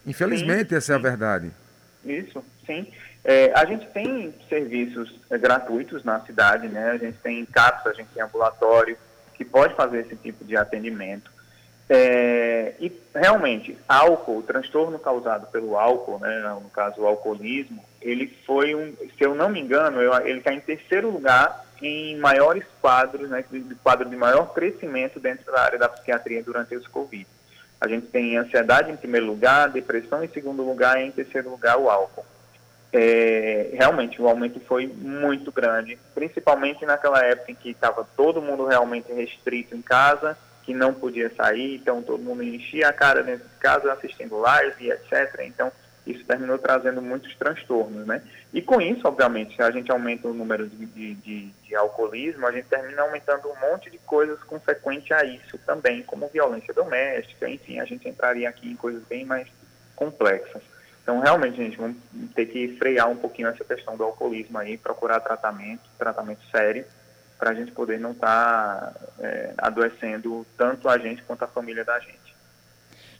Infelizmente, 0.05 0.69
sim, 0.69 0.75
essa 0.75 0.87
sim. 0.87 0.91
é 0.93 0.95
a 0.95 0.99
verdade. 0.99 1.51
Isso, 2.05 2.43
sim. 2.65 2.87
É, 3.29 3.51
a 3.53 3.65
gente 3.65 3.85
tem 3.87 4.33
serviços 4.47 5.13
é, 5.29 5.37
gratuitos 5.37 6.01
na 6.05 6.21
cidade, 6.21 6.69
né? 6.69 6.91
A 6.91 6.97
gente 6.97 7.17
tem 7.17 7.45
CAPS, 7.45 7.85
a 7.85 7.91
gente 7.91 8.07
tem 8.13 8.23
ambulatório, 8.23 8.97
que 9.33 9.43
pode 9.43 9.75
fazer 9.75 9.99
esse 9.99 10.15
tipo 10.15 10.45
de 10.45 10.55
atendimento. 10.55 11.29
É, 11.89 12.75
e 12.79 12.89
realmente, 13.13 13.77
álcool, 13.85 14.41
transtorno 14.43 14.97
causado 14.97 15.47
pelo 15.47 15.77
álcool, 15.77 16.19
né, 16.19 16.57
no 16.63 16.69
caso 16.69 17.01
o 17.01 17.05
alcoolismo, 17.05 17.83
ele 18.01 18.27
foi 18.45 18.73
um, 18.73 18.93
se 19.17 19.23
eu 19.23 19.35
não 19.35 19.49
me 19.49 19.59
engano, 19.59 20.01
eu, 20.01 20.13
ele 20.25 20.39
está 20.39 20.53
em 20.53 20.59
terceiro 20.61 21.09
lugar 21.09 21.65
em 21.81 22.17
maiores 22.17 22.63
quadros, 22.81 23.29
né, 23.29 23.43
de, 23.51 23.75
quadro 23.75 24.09
de 24.09 24.15
maior 24.15 24.53
crescimento 24.53 25.19
dentro 25.19 25.51
da 25.51 25.61
área 25.61 25.77
da 25.77 25.89
psiquiatria 25.89 26.41
durante 26.43 26.73
esse 26.73 26.87
Covid. 26.87 27.27
A 27.79 27.89
gente 27.89 28.07
tem 28.07 28.37
ansiedade 28.37 28.89
em 28.89 28.97
primeiro 28.97 29.25
lugar, 29.25 29.69
depressão 29.69 30.23
em 30.23 30.29
segundo 30.29 30.63
lugar 30.63 30.99
e 30.99 31.05
em 31.05 31.11
terceiro 31.11 31.49
lugar 31.49 31.77
o 31.77 31.89
álcool 31.89 32.25
é, 32.97 33.69
realmente 33.73 34.19
o 34.19 34.27
aumento 34.27 34.59
foi 34.61 34.87
muito 34.87 35.51
grande, 35.51 35.99
principalmente 36.15 36.83
naquela 36.83 37.23
época 37.23 37.51
em 37.51 37.55
que 37.55 37.69
estava 37.69 38.07
todo 38.17 38.41
mundo 38.41 38.65
realmente 38.65 39.13
restrito 39.13 39.75
em 39.75 39.81
casa, 39.83 40.35
que 40.63 40.73
não 40.73 40.93
podia 40.93 41.31
sair, 41.35 41.75
então 41.75 42.01
todo 42.01 42.23
mundo 42.23 42.41
enchia 42.41 42.89
a 42.89 42.93
cara 42.93 43.21
dentro 43.21 43.47
de 43.47 43.55
casa 43.59 43.93
assistindo 43.93 44.39
live, 44.39 44.89
etc. 44.89 45.41
Então 45.43 45.71
isso 46.07 46.25
terminou 46.25 46.57
trazendo 46.57 47.01
muitos 47.01 47.35
transtornos, 47.35 48.07
né? 48.07 48.21
E 48.51 48.61
com 48.61 48.81
isso, 48.81 49.07
obviamente, 49.07 49.55
se 49.55 49.61
a 49.61 49.69
gente 49.69 49.91
aumenta 49.91 50.27
o 50.27 50.33
número 50.33 50.67
de, 50.67 50.85
de, 50.87 51.13
de, 51.15 51.51
de 51.63 51.75
alcoolismo, 51.75 52.47
a 52.47 52.51
gente 52.51 52.65
termina 52.65 53.03
aumentando 53.03 53.47
um 53.49 53.69
monte 53.69 53.91
de 53.91 53.99
coisas 53.99 54.41
consequentes 54.43 55.11
a 55.11 55.23
isso 55.23 55.57
também, 55.59 56.01
como 56.01 56.29
violência 56.29 56.73
doméstica, 56.73 57.47
enfim, 57.47 57.79
a 57.79 57.85
gente 57.85 58.07
entraria 58.09 58.49
aqui 58.49 58.71
em 58.71 58.75
coisas 58.75 59.03
bem 59.03 59.23
mais 59.25 59.47
complexas. 59.95 60.63
Então, 61.07 61.21
realmente, 61.21 61.55
gente, 61.55 61.77
vamos 61.77 61.95
ter 62.35 62.47
que 62.47 62.67
frear 62.77 63.09
um 63.09 63.15
pouquinho 63.15 63.47
essa 63.47 63.63
questão 63.63 63.95
do 63.95 64.03
alcoolismo 64.03 64.57
aí, 64.57 64.77
procurar 64.77 65.21
tratamento, 65.21 65.83
tratamento 65.97 66.41
sério, 66.51 66.83
para 67.39 67.51
a 67.51 67.53
gente 67.53 67.71
poder 67.71 67.97
não 67.97 68.11
estar 68.11 68.91
tá, 68.91 68.93
é, 69.21 69.53
adoecendo 69.57 70.45
tanto 70.57 70.89
a 70.89 70.97
gente 70.97 71.23
quanto 71.23 71.43
a 71.43 71.47
família 71.47 71.85
da 71.85 71.97
gente. 72.01 72.35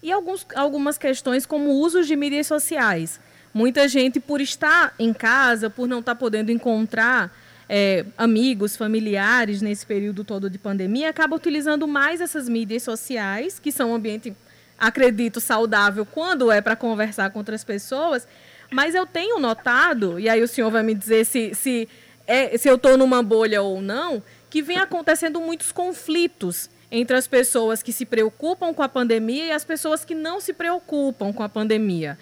E 0.04 0.12
alguns, 0.12 0.46
algumas 0.54 0.98
questões 0.98 1.46
como 1.46 1.70
o 1.70 1.80
uso 1.80 2.04
de 2.04 2.14
mídias 2.18 2.46
sociais. 2.48 3.22
Muita 3.54 3.88
gente, 3.88 4.20
por 4.20 4.42
estar 4.42 4.94
em 5.00 5.14
casa, 5.14 5.70
por 5.70 5.88
não 5.88 6.00
estar 6.00 6.14
tá 6.14 6.20
podendo 6.20 6.52
encontrar 6.52 7.34
é, 7.70 8.06
amigos, 8.18 8.76
familiares 8.76 9.62
nesse 9.62 9.86
período 9.86 10.26
todo 10.26 10.50
de 10.50 10.58
pandemia, 10.58 11.10
acaba 11.10 11.38
utilizando 11.38 11.88
mais 11.88 12.20
essas 12.20 12.50
mídias 12.50 12.84
sociais, 12.84 13.60
que 13.60 13.72
são 13.72 13.92
um 13.92 13.96
ambiente 13.96 14.36
acredito, 14.78 15.40
saudável 15.40 16.06
quando 16.06 16.52
é 16.52 16.62
para 16.62 16.76
conversar 16.76 17.32
com 17.32 17.40
outras 17.40 17.64
pessoas, 17.64 18.28
mas 18.72 18.94
eu 18.94 19.06
tenho 19.06 19.40
notado, 19.40 20.20
e 20.20 20.30
aí 20.30 20.42
o 20.42 20.48
senhor 20.48 20.70
vai 20.70 20.84
me 20.84 20.94
dizer 20.94 21.26
se, 21.26 21.56
se, 21.56 21.90
é, 22.26 22.58
se 22.58 22.70
eu 22.70 22.76
estou 22.76 22.98
numa 22.98 23.24
bolha 23.24 23.62
ou 23.62 23.82
não, 23.82 24.22
que 24.50 24.62
vem 24.62 24.78
acontecendo 24.78 25.40
muitos 25.40 25.72
conflitos 25.72 26.70
entre 26.92 27.16
as 27.18 27.28
pessoas 27.28 27.84
que 27.84 27.92
se 27.92 28.06
preocupam 28.06 28.74
com 28.74 28.82
a 28.82 28.90
pandemia 28.90 29.46
e 29.46 29.52
as 29.52 29.66
pessoas 29.66 30.06
que 30.06 30.16
não 30.16 30.40
se 30.40 30.54
preocupam 30.54 31.34
com 31.34 31.44
a 31.44 31.50
pandemia. 31.50 32.18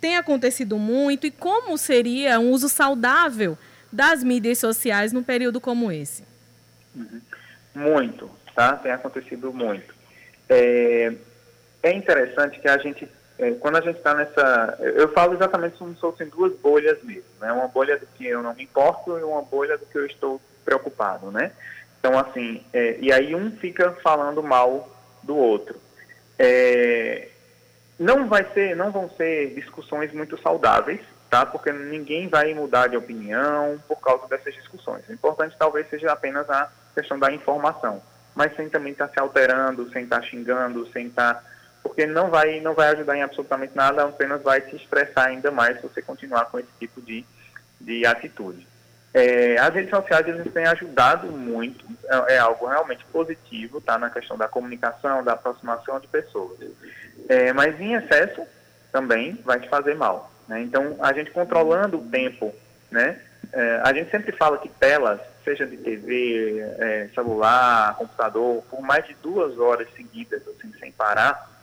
Tem 0.00 0.16
acontecido 0.16 0.78
muito 0.78 1.26
e 1.26 1.30
como 1.30 1.76
seria 1.78 2.38
um 2.38 2.50
uso 2.50 2.68
saudável 2.68 3.58
das 3.92 4.22
mídias 4.22 4.58
sociais 4.58 5.12
num 5.12 5.22
período 5.22 5.60
como 5.60 5.90
esse? 5.90 6.24
Uhum. 6.94 7.20
Muito, 7.74 8.30
tá? 8.54 8.76
Tem 8.76 8.92
acontecido 8.92 9.52
muito. 9.52 9.94
É, 10.48 11.14
é 11.84 11.92
interessante 11.92 12.58
que 12.58 12.68
a 12.68 12.78
gente, 12.78 13.06
é, 13.38 13.52
quando 13.52 13.76
a 13.76 13.80
gente 13.80 13.98
está 13.98 14.14
nessa. 14.14 14.78
Eu 14.80 15.12
falo 15.12 15.34
exatamente 15.34 15.76
como 15.76 15.94
se 15.94 16.00
fossem 16.00 16.26
duas 16.28 16.52
bolhas 16.56 17.02
mesmo, 17.02 17.28
né? 17.40 17.52
Uma 17.52 17.68
bolha 17.68 17.98
do 17.98 18.06
que 18.06 18.26
eu 18.26 18.42
não 18.42 18.54
me 18.54 18.64
importo 18.64 19.18
e 19.18 19.22
uma 19.22 19.42
bolha 19.42 19.76
do 19.76 19.84
que 19.84 19.98
eu 19.98 20.06
estou 20.06 20.40
preocupado, 20.64 21.30
né? 21.30 21.52
Então, 22.00 22.18
assim, 22.18 22.64
é, 22.72 22.96
e 23.00 23.12
aí 23.12 23.34
um 23.34 23.50
fica 23.50 23.92
falando 24.02 24.42
mal 24.42 24.88
do 25.22 25.36
outro. 25.36 25.78
É, 26.38 27.28
não 27.98 28.28
vai 28.28 28.44
ser, 28.52 28.74
não 28.74 28.90
vão 28.90 29.10
ser 29.10 29.54
discussões 29.54 30.12
muito 30.12 30.40
saudáveis, 30.40 31.00
tá? 31.28 31.44
Porque 31.44 31.70
ninguém 31.70 32.28
vai 32.28 32.54
mudar 32.54 32.88
de 32.88 32.96
opinião 32.96 33.78
por 33.86 34.00
causa 34.00 34.26
dessas 34.26 34.54
discussões. 34.54 35.06
O 35.08 35.12
importante 35.12 35.54
talvez 35.58 35.88
seja 35.90 36.12
apenas 36.12 36.48
a 36.48 36.70
questão 36.94 37.18
da 37.18 37.30
informação, 37.30 38.02
mas 38.34 38.56
sem 38.56 38.70
também 38.70 38.92
estar 38.92 39.08
tá 39.08 39.12
se 39.12 39.20
alterando, 39.20 39.90
sem 39.90 40.04
estar 40.04 40.20
tá 40.20 40.26
xingando, 40.26 40.86
sem 40.92 41.08
estar 41.08 41.34
tá 41.34 41.53
porque 41.84 42.06
não 42.06 42.30
vai, 42.30 42.60
não 42.60 42.74
vai 42.74 42.88
ajudar 42.88 43.14
em 43.14 43.22
absolutamente 43.22 43.76
nada, 43.76 44.04
apenas 44.04 44.42
vai 44.42 44.62
se 44.62 44.74
expressar 44.74 45.26
ainda 45.26 45.50
mais 45.50 45.76
se 45.76 45.82
você 45.82 46.00
continuar 46.00 46.46
com 46.46 46.58
esse 46.58 46.70
tipo 46.80 47.00
de, 47.02 47.24
de 47.78 48.06
atitude. 48.06 48.66
É, 49.12 49.58
as 49.58 49.72
redes 49.72 49.90
sociais 49.90 50.26
eles 50.26 50.52
têm 50.52 50.66
ajudado 50.66 51.30
muito, 51.30 51.84
é, 52.06 52.34
é, 52.34 52.38
algo 52.38 52.66
realmente 52.66 53.04
positivo, 53.12 53.80
tá, 53.80 53.98
na 53.98 54.10
questão 54.10 54.36
da 54.36 54.48
comunicação, 54.48 55.22
da 55.22 55.34
aproximação 55.34 56.00
de 56.00 56.08
pessoas. 56.08 56.58
É, 57.28 57.52
mas 57.52 57.78
em 57.78 57.94
excesso 57.94 58.42
também 58.90 59.38
vai 59.44 59.60
te 59.60 59.68
fazer 59.68 59.94
mal. 59.94 60.32
Né? 60.48 60.62
Então, 60.62 60.96
a 61.00 61.12
gente 61.12 61.30
controlando 61.30 61.98
o 61.98 62.08
tempo, 62.08 62.52
né? 62.90 63.20
É, 63.52 63.80
a 63.84 63.92
gente 63.92 64.10
sempre 64.10 64.32
fala 64.32 64.58
que 64.58 64.68
telas, 64.68 65.20
seja 65.44 65.64
de 65.66 65.76
TV, 65.76 66.58
é, 66.78 67.08
celular, 67.14 67.94
computador, 67.96 68.64
por 68.68 68.80
mais 68.80 69.06
de 69.06 69.14
duas 69.22 69.56
horas 69.58 69.86
seguidas, 69.94 70.42
assim, 70.48 70.72
sem 70.80 70.90
parar, 70.90 71.53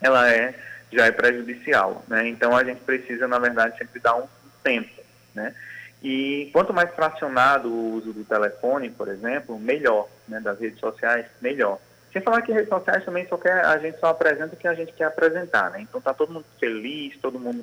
ela 0.00 0.30
é 0.30 0.54
já 0.92 1.06
é 1.06 1.12
prejudicial, 1.12 2.04
né? 2.08 2.28
Então 2.28 2.56
a 2.56 2.64
gente 2.64 2.80
precisa, 2.80 3.28
na 3.28 3.38
verdade, 3.38 3.78
sempre 3.78 4.00
dar 4.00 4.16
um 4.16 4.26
tempo, 4.62 5.02
né? 5.34 5.54
E 6.02 6.50
quanto 6.52 6.72
mais 6.72 6.90
fracionado 6.94 7.68
o 7.68 7.94
uso 7.94 8.12
do 8.12 8.24
telefone, 8.24 8.90
por 8.90 9.08
exemplo, 9.08 9.58
melhor, 9.58 10.08
né? 10.26 10.40
Das 10.40 10.58
redes 10.58 10.80
sociais, 10.80 11.26
melhor. 11.40 11.78
Sem 12.12 12.22
falar 12.22 12.42
que 12.42 12.52
redes 12.52 12.68
sociais 12.68 13.04
também 13.04 13.26
só 13.28 13.36
quer, 13.36 13.64
a 13.64 13.78
gente 13.78 14.00
só 14.00 14.08
apresenta 14.08 14.54
o 14.54 14.58
que 14.58 14.66
a 14.66 14.74
gente 14.74 14.92
quer 14.92 15.04
apresentar, 15.04 15.70
né? 15.70 15.80
Então 15.80 16.00
tá 16.00 16.12
todo 16.12 16.32
mundo 16.32 16.46
feliz, 16.58 17.16
todo 17.18 17.38
mundo 17.38 17.62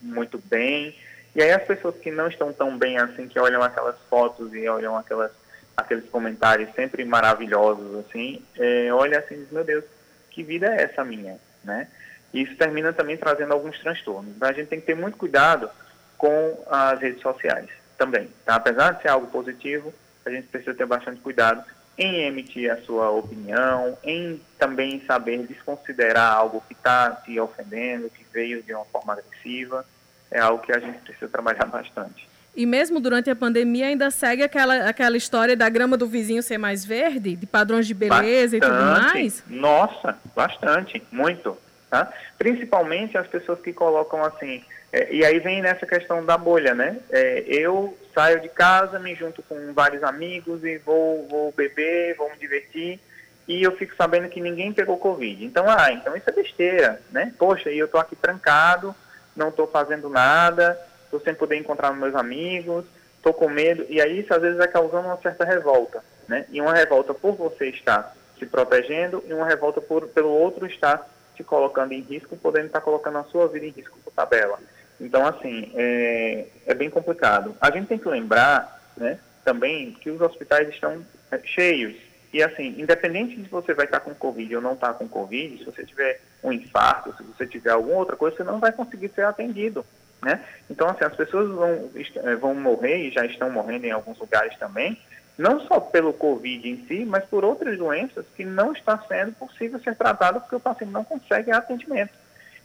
muito 0.00 0.38
bem. 0.38 0.96
E 1.34 1.42
aí 1.42 1.50
as 1.50 1.64
pessoas 1.64 1.96
que 1.96 2.10
não 2.10 2.28
estão 2.28 2.52
tão 2.52 2.76
bem 2.76 2.98
assim, 2.98 3.28
que 3.28 3.38
olham 3.38 3.62
aquelas 3.62 3.96
fotos 4.08 4.52
e 4.54 4.66
olham 4.68 4.96
aquelas, 4.96 5.30
aqueles 5.76 6.08
comentários 6.08 6.74
sempre 6.74 7.04
maravilhosos, 7.04 8.06
assim, 8.06 8.42
é, 8.58 8.92
olham 8.92 9.18
assim 9.18 9.46
meu 9.50 9.64
Deus, 9.64 9.84
que 10.30 10.42
vida 10.42 10.74
é 10.74 10.82
essa 10.84 11.04
minha, 11.04 11.38
né? 11.64 11.88
E 12.32 12.42
isso 12.42 12.56
termina 12.56 12.92
também 12.92 13.16
trazendo 13.16 13.52
alguns 13.52 13.78
transtornos. 13.78 14.34
Então 14.34 14.48
a 14.48 14.52
gente 14.52 14.68
tem 14.68 14.80
que 14.80 14.86
ter 14.86 14.96
muito 14.96 15.16
cuidado 15.16 15.70
com 16.16 16.58
as 16.70 16.98
redes 17.00 17.20
sociais 17.20 17.68
também. 17.98 18.28
Tá? 18.44 18.54
Apesar 18.54 18.92
de 18.92 19.02
ser 19.02 19.08
algo 19.08 19.26
positivo, 19.26 19.92
a 20.24 20.30
gente 20.30 20.48
precisa 20.48 20.74
ter 20.74 20.86
bastante 20.86 21.20
cuidado 21.20 21.64
em 21.98 22.22
emitir 22.22 22.72
a 22.72 22.80
sua 22.82 23.10
opinião, 23.10 23.98
em 24.02 24.40
também 24.58 25.04
saber 25.06 25.46
desconsiderar 25.46 26.32
algo 26.32 26.62
que 26.66 26.72
está 26.72 27.10
te 27.10 27.38
ofendendo, 27.38 28.08
que 28.08 28.24
veio 28.32 28.62
de 28.62 28.74
uma 28.74 28.84
forma 28.86 29.12
agressiva. 29.12 29.84
É 30.30 30.40
algo 30.40 30.62
que 30.62 30.72
a 30.72 30.78
gente 30.78 30.98
precisa 31.00 31.28
trabalhar 31.28 31.66
bastante. 31.68 32.28
E 32.54 32.66
mesmo 32.66 33.00
durante 33.00 33.30
a 33.30 33.36
pandemia 33.36 33.86
ainda 33.86 34.10
segue 34.10 34.42
aquela, 34.42 34.88
aquela 34.88 35.16
história 35.16 35.56
da 35.56 35.68
grama 35.68 35.96
do 35.96 36.06
vizinho 36.06 36.42
ser 36.42 36.58
mais 36.58 36.84
verde, 36.84 37.34
de 37.34 37.46
padrões 37.46 37.86
de 37.86 37.94
beleza 37.94 38.56
bastante, 38.56 38.56
e 38.56 38.60
tudo 38.60 38.84
mais? 38.84 39.44
Nossa, 39.48 40.18
bastante, 40.36 41.02
muito. 41.10 41.56
Tá? 41.90 42.12
Principalmente 42.38 43.16
as 43.16 43.26
pessoas 43.26 43.60
que 43.60 43.72
colocam 43.72 44.22
assim, 44.24 44.62
é, 44.92 45.14
e 45.14 45.24
aí 45.24 45.38
vem 45.38 45.62
nessa 45.62 45.86
questão 45.86 46.24
da 46.24 46.36
bolha, 46.36 46.74
né? 46.74 46.98
É, 47.10 47.44
eu 47.46 47.96
saio 48.14 48.40
de 48.40 48.48
casa, 48.50 48.98
me 48.98 49.14
junto 49.14 49.42
com 49.42 49.72
vários 49.72 50.02
amigos 50.02 50.62
e 50.62 50.76
vou, 50.78 51.26
vou 51.28 51.52
beber, 51.52 52.14
vou 52.16 52.30
me 52.30 52.36
divertir, 52.36 53.00
e 53.48 53.62
eu 53.62 53.72
fico 53.76 53.94
sabendo 53.96 54.28
que 54.28 54.40
ninguém 54.40 54.72
pegou 54.72 54.98
Covid. 54.98 55.42
Então, 55.44 55.64
ah, 55.68 55.90
então 55.92 56.14
isso 56.14 56.28
é 56.28 56.32
besteira, 56.32 57.00
né? 57.10 57.32
Poxa, 57.38 57.70
e 57.70 57.78
eu 57.78 57.88
tô 57.88 57.96
aqui 57.96 58.14
trancado, 58.14 58.94
não 59.34 59.48
estou 59.48 59.66
fazendo 59.66 60.10
nada, 60.10 60.78
estou 61.12 61.20
sem 61.20 61.34
poder 61.34 61.56
encontrar 61.56 61.92
meus 61.92 62.14
amigos, 62.14 62.86
estou 63.16 63.34
com 63.34 63.48
medo, 63.48 63.84
e 63.88 64.00
aí 64.00 64.20
isso 64.20 64.32
às 64.32 64.40
vezes 64.40 64.56
vai 64.56 64.68
causando 64.68 65.08
uma 65.08 65.18
certa 65.18 65.44
revolta, 65.44 66.02
né? 66.26 66.46
E 66.50 66.60
uma 66.60 66.72
revolta 66.72 67.12
por 67.12 67.34
você 67.34 67.68
estar 67.68 68.16
se 68.38 68.46
protegendo 68.46 69.22
e 69.28 69.34
uma 69.34 69.46
revolta 69.46 69.80
por, 69.80 70.08
pelo 70.08 70.30
outro 70.30 70.66
estar 70.66 71.06
se 71.36 71.44
colocando 71.44 71.92
em 71.92 72.00
risco, 72.00 72.36
podendo 72.36 72.66
estar 72.66 72.80
colocando 72.80 73.18
a 73.18 73.24
sua 73.24 73.46
vida 73.46 73.66
em 73.66 73.70
risco 73.70 73.98
por 74.02 74.12
tabela. 74.12 74.58
Então, 75.00 75.26
assim, 75.26 75.70
é, 75.74 76.46
é 76.66 76.74
bem 76.74 76.88
complicado. 76.88 77.54
A 77.60 77.70
gente 77.70 77.88
tem 77.88 77.98
que 77.98 78.08
lembrar, 78.08 78.80
né, 78.96 79.18
também 79.44 79.92
que 79.92 80.10
os 80.10 80.20
hospitais 80.20 80.68
estão 80.68 81.04
é, 81.30 81.38
cheios. 81.44 81.94
E, 82.32 82.42
assim, 82.42 82.80
independente 82.80 83.36
de 83.36 83.48
você 83.48 83.74
vai 83.74 83.84
estar 83.84 84.00
com 84.00 84.14
Covid 84.14 84.56
ou 84.56 84.62
não 84.62 84.72
estar 84.72 84.94
com 84.94 85.06
Covid, 85.06 85.58
se 85.58 85.64
você 85.64 85.84
tiver 85.84 86.20
um 86.42 86.50
infarto, 86.50 87.14
se 87.16 87.22
você 87.22 87.46
tiver 87.46 87.70
alguma 87.70 87.98
outra 87.98 88.16
coisa, 88.16 88.36
você 88.36 88.44
não 88.44 88.58
vai 88.58 88.72
conseguir 88.72 89.10
ser 89.10 89.24
atendido, 89.24 89.84
né? 90.22 90.40
Então, 90.70 90.88
assim, 90.88 91.04
as 91.04 91.14
pessoas 91.14 91.50
vão, 91.50 91.90
é, 92.24 92.34
vão 92.36 92.54
morrer 92.54 93.08
e 93.08 93.10
já 93.10 93.26
estão 93.26 93.50
morrendo 93.50 93.86
em 93.86 93.90
alguns 93.90 94.18
lugares 94.18 94.56
também, 94.56 94.96
não 95.36 95.60
só 95.60 95.80
pelo 95.80 96.12
Covid 96.12 96.68
em 96.68 96.86
si, 96.86 97.04
mas 97.04 97.24
por 97.24 97.44
outras 97.44 97.76
doenças 97.76 98.24
que 98.36 98.44
não 98.44 98.72
está 98.72 98.98
sendo 99.08 99.32
possível 99.32 99.80
ser 99.80 99.96
tratado 99.96 100.40
porque 100.40 100.56
o 100.56 100.60
paciente 100.60 100.92
não 100.92 101.04
consegue 101.04 101.50
atendimento. 101.50 102.12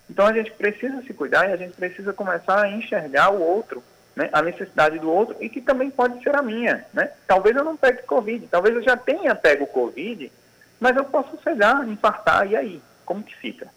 Então 0.09 0.25
a 0.25 0.33
gente 0.33 0.51
precisa 0.51 1.01
se 1.01 1.13
cuidar 1.13 1.49
e 1.49 1.53
a 1.53 1.57
gente 1.57 1.75
precisa 1.75 2.13
começar 2.13 2.61
a 2.61 2.69
enxergar 2.69 3.31
o 3.31 3.41
outro, 3.41 3.83
né, 4.15 4.29
a 4.31 4.41
necessidade 4.41 4.99
do 4.99 5.11
outro 5.11 5.35
e 5.39 5.49
que 5.49 5.61
também 5.61 5.89
pode 5.89 6.21
ser 6.23 6.35
a 6.35 6.41
minha. 6.41 6.85
Né? 6.93 7.09
Talvez 7.25 7.55
eu 7.55 7.63
não 7.63 7.75
pegue 7.75 8.03
Covid, 8.03 8.47
talvez 8.47 8.75
eu 8.75 8.83
já 8.83 8.95
tenha 8.95 9.35
pego 9.35 9.65
Covid, 9.67 10.31
mas 10.79 10.95
eu 10.95 11.05
posso 11.05 11.41
cegar, 11.41 11.87
infartar, 11.87 12.47
e 12.49 12.55
aí? 12.55 12.81
Como 13.03 13.23
que 13.23 13.35
fica? 13.35 13.67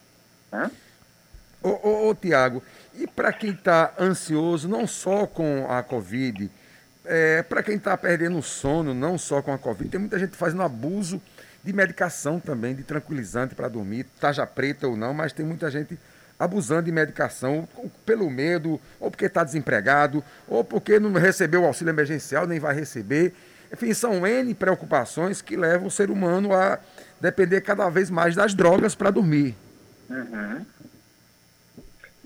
Né? 0.52 0.70
Ô, 1.62 1.68
ô, 1.68 2.08
ô 2.08 2.14
Tiago, 2.14 2.62
e 2.94 3.06
para 3.06 3.32
quem 3.32 3.50
está 3.50 3.92
ansioso, 3.98 4.68
não 4.68 4.86
só 4.86 5.26
com 5.26 5.66
a 5.70 5.82
Covid, 5.82 6.50
é, 7.04 7.42
para 7.42 7.62
quem 7.62 7.76
está 7.76 7.96
perdendo 7.96 8.38
o 8.38 8.42
sono, 8.42 8.94
não 8.94 9.16
só 9.16 9.42
com 9.42 9.52
a 9.52 9.58
Covid, 9.58 9.90
tem 9.90 10.00
muita 10.00 10.18
gente 10.18 10.36
fazendo 10.36 10.62
abuso 10.62 11.20
de 11.62 11.72
medicação 11.72 12.40
também, 12.40 12.74
de 12.74 12.82
tranquilizante 12.82 13.54
para 13.54 13.68
dormir, 13.68 14.06
taja 14.18 14.46
preta 14.46 14.88
ou 14.88 14.96
não, 14.96 15.12
mas 15.12 15.32
tem 15.32 15.44
muita 15.44 15.70
gente 15.70 15.98
abusando 16.38 16.84
de 16.84 16.92
medicação 16.92 17.68
pelo 18.06 18.30
medo, 18.30 18.80
ou 18.98 19.10
porque 19.10 19.26
está 19.26 19.44
desempregado, 19.44 20.24
ou 20.48 20.64
porque 20.64 20.98
não 20.98 21.12
recebeu 21.12 21.62
o 21.62 21.66
auxílio 21.66 21.90
emergencial, 21.90 22.46
nem 22.46 22.58
vai 22.58 22.74
receber. 22.74 23.34
Enfim, 23.70 23.92
são 23.92 24.26
N 24.26 24.54
preocupações 24.54 25.42
que 25.42 25.56
levam 25.56 25.86
o 25.86 25.90
ser 25.90 26.10
humano 26.10 26.54
a 26.54 26.78
depender 27.20 27.60
cada 27.60 27.88
vez 27.90 28.10
mais 28.10 28.34
das 28.34 28.54
drogas 28.54 28.94
para 28.94 29.10
dormir. 29.10 29.54
Uhum. 30.08 30.64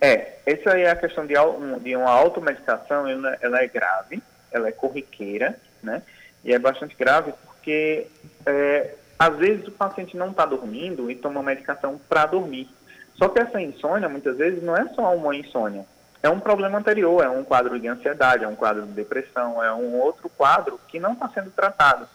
É, 0.04 0.34
essa 0.44 0.78
é 0.78 0.90
a 0.90 0.96
questão 0.96 1.24
de, 1.24 1.32
de 1.80 1.96
uma 1.96 2.10
automedicação, 2.10 3.08
ela, 3.08 3.38
ela 3.40 3.62
é 3.62 3.66
grave, 3.66 4.22
ela 4.52 4.68
é 4.68 4.72
corriqueira, 4.72 5.58
né? 5.82 6.02
E 6.44 6.52
é 6.52 6.58
bastante 6.58 6.94
grave 6.94 7.32
porque, 7.42 8.06
é, 8.44 8.96
às 9.18 9.34
vezes, 9.38 9.66
o 9.66 9.72
paciente 9.72 10.14
não 10.14 10.28
está 10.28 10.44
dormindo 10.44 11.10
e 11.10 11.14
toma 11.14 11.42
medicação 11.42 11.98
para 12.06 12.26
dormir. 12.26 12.68
Só 13.14 13.30
que 13.30 13.38
essa 13.38 13.58
insônia, 13.58 14.06
muitas 14.06 14.36
vezes, 14.36 14.62
não 14.62 14.76
é 14.76 14.86
só 14.90 15.16
uma 15.16 15.34
insônia. 15.34 15.86
É 16.22 16.28
um 16.28 16.38
problema 16.38 16.78
anterior, 16.78 17.24
é 17.24 17.30
um 17.30 17.42
quadro 17.42 17.80
de 17.80 17.88
ansiedade, 17.88 18.44
é 18.44 18.48
um 18.48 18.54
quadro 18.56 18.82
de 18.84 18.92
depressão, 18.92 19.64
é 19.64 19.72
um 19.72 19.98
outro 19.98 20.28
quadro 20.28 20.78
que 20.86 21.00
não 21.00 21.14
está 21.14 21.30
sendo 21.30 21.50
tratado. 21.50 22.06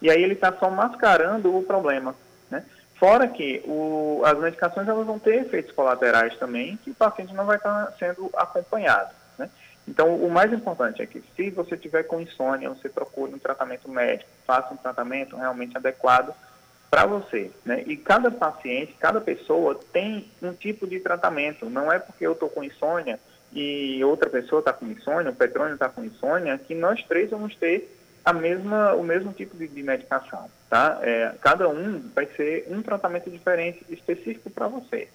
E 0.00 0.10
aí 0.10 0.22
ele 0.22 0.32
está 0.32 0.50
só 0.54 0.70
mascarando 0.70 1.54
o 1.54 1.62
problema. 1.62 2.14
Né? 2.50 2.64
Fora 3.04 3.28
que 3.28 3.62
o, 3.66 4.22
as 4.24 4.38
medicações 4.38 4.88
elas 4.88 5.06
vão 5.06 5.18
ter 5.18 5.42
efeitos 5.42 5.72
colaterais 5.72 6.34
também, 6.38 6.78
que 6.78 6.90
o 6.90 6.94
paciente 6.94 7.34
não 7.34 7.44
vai 7.44 7.58
estar 7.58 7.92
sendo 7.98 8.30
acompanhado. 8.34 9.10
Então, 9.86 10.16
o 10.16 10.30
mais 10.30 10.50
importante 10.50 11.02
é 11.02 11.06
que 11.06 11.22
se 11.36 11.50
você 11.50 11.76
tiver 11.76 12.04
com 12.04 12.18
insônia, 12.18 12.70
você 12.70 12.88
procure 12.88 13.34
um 13.34 13.38
tratamento 13.38 13.90
médico, 13.90 14.30
faça 14.46 14.72
um 14.72 14.78
tratamento 14.78 15.36
realmente 15.36 15.76
adequado 15.76 16.34
para 16.90 17.04
você. 17.04 17.50
Né? 17.62 17.84
E 17.86 17.94
cada 17.94 18.30
paciente, 18.30 18.96
cada 18.98 19.20
pessoa 19.20 19.78
tem 19.92 20.26
um 20.40 20.54
tipo 20.54 20.86
de 20.86 20.98
tratamento. 20.98 21.68
Não 21.68 21.92
é 21.92 21.98
porque 21.98 22.26
eu 22.26 22.32
estou 22.32 22.48
com 22.48 22.64
insônia 22.64 23.20
e 23.52 24.02
outra 24.02 24.30
pessoa 24.30 24.60
está 24.60 24.72
com 24.72 24.86
insônia, 24.86 25.30
o 25.30 25.36
Petrônio 25.36 25.74
está 25.74 25.90
com 25.90 26.02
insônia, 26.02 26.56
que 26.56 26.74
nós 26.74 27.04
três 27.04 27.28
vamos 27.28 27.54
ter 27.56 27.86
a 28.24 28.32
mesma, 28.32 28.94
o 28.94 29.02
mesmo 29.04 29.30
tipo 29.34 29.54
de, 29.58 29.68
de 29.68 29.82
medicação. 29.82 30.48
Tá? 30.74 30.98
É, 31.02 31.30
cada 31.40 31.68
um 31.68 32.02
vai 32.12 32.26
ser 32.36 32.66
um 32.68 32.82
tratamento 32.82 33.30
diferente, 33.30 33.86
específico 33.88 34.50
para 34.50 34.66
você. 34.66 35.06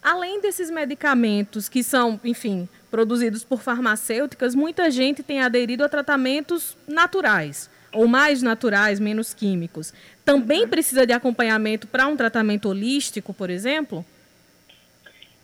Além 0.00 0.40
desses 0.40 0.70
medicamentos 0.70 1.68
que 1.68 1.82
são, 1.82 2.20
enfim, 2.22 2.68
produzidos 2.88 3.42
por 3.42 3.62
farmacêuticas, 3.62 4.54
muita 4.54 4.88
gente 4.88 5.24
tem 5.24 5.40
aderido 5.40 5.82
a 5.82 5.88
tratamentos 5.88 6.76
naturais, 6.86 7.68
ou 7.92 8.06
mais 8.06 8.42
naturais, 8.42 9.00
menos 9.00 9.34
químicos. 9.34 9.92
Também 10.24 10.68
precisa 10.68 11.04
de 11.04 11.12
acompanhamento 11.12 11.88
para 11.88 12.06
um 12.06 12.16
tratamento 12.16 12.68
holístico, 12.68 13.34
por 13.34 13.50
exemplo? 13.50 14.04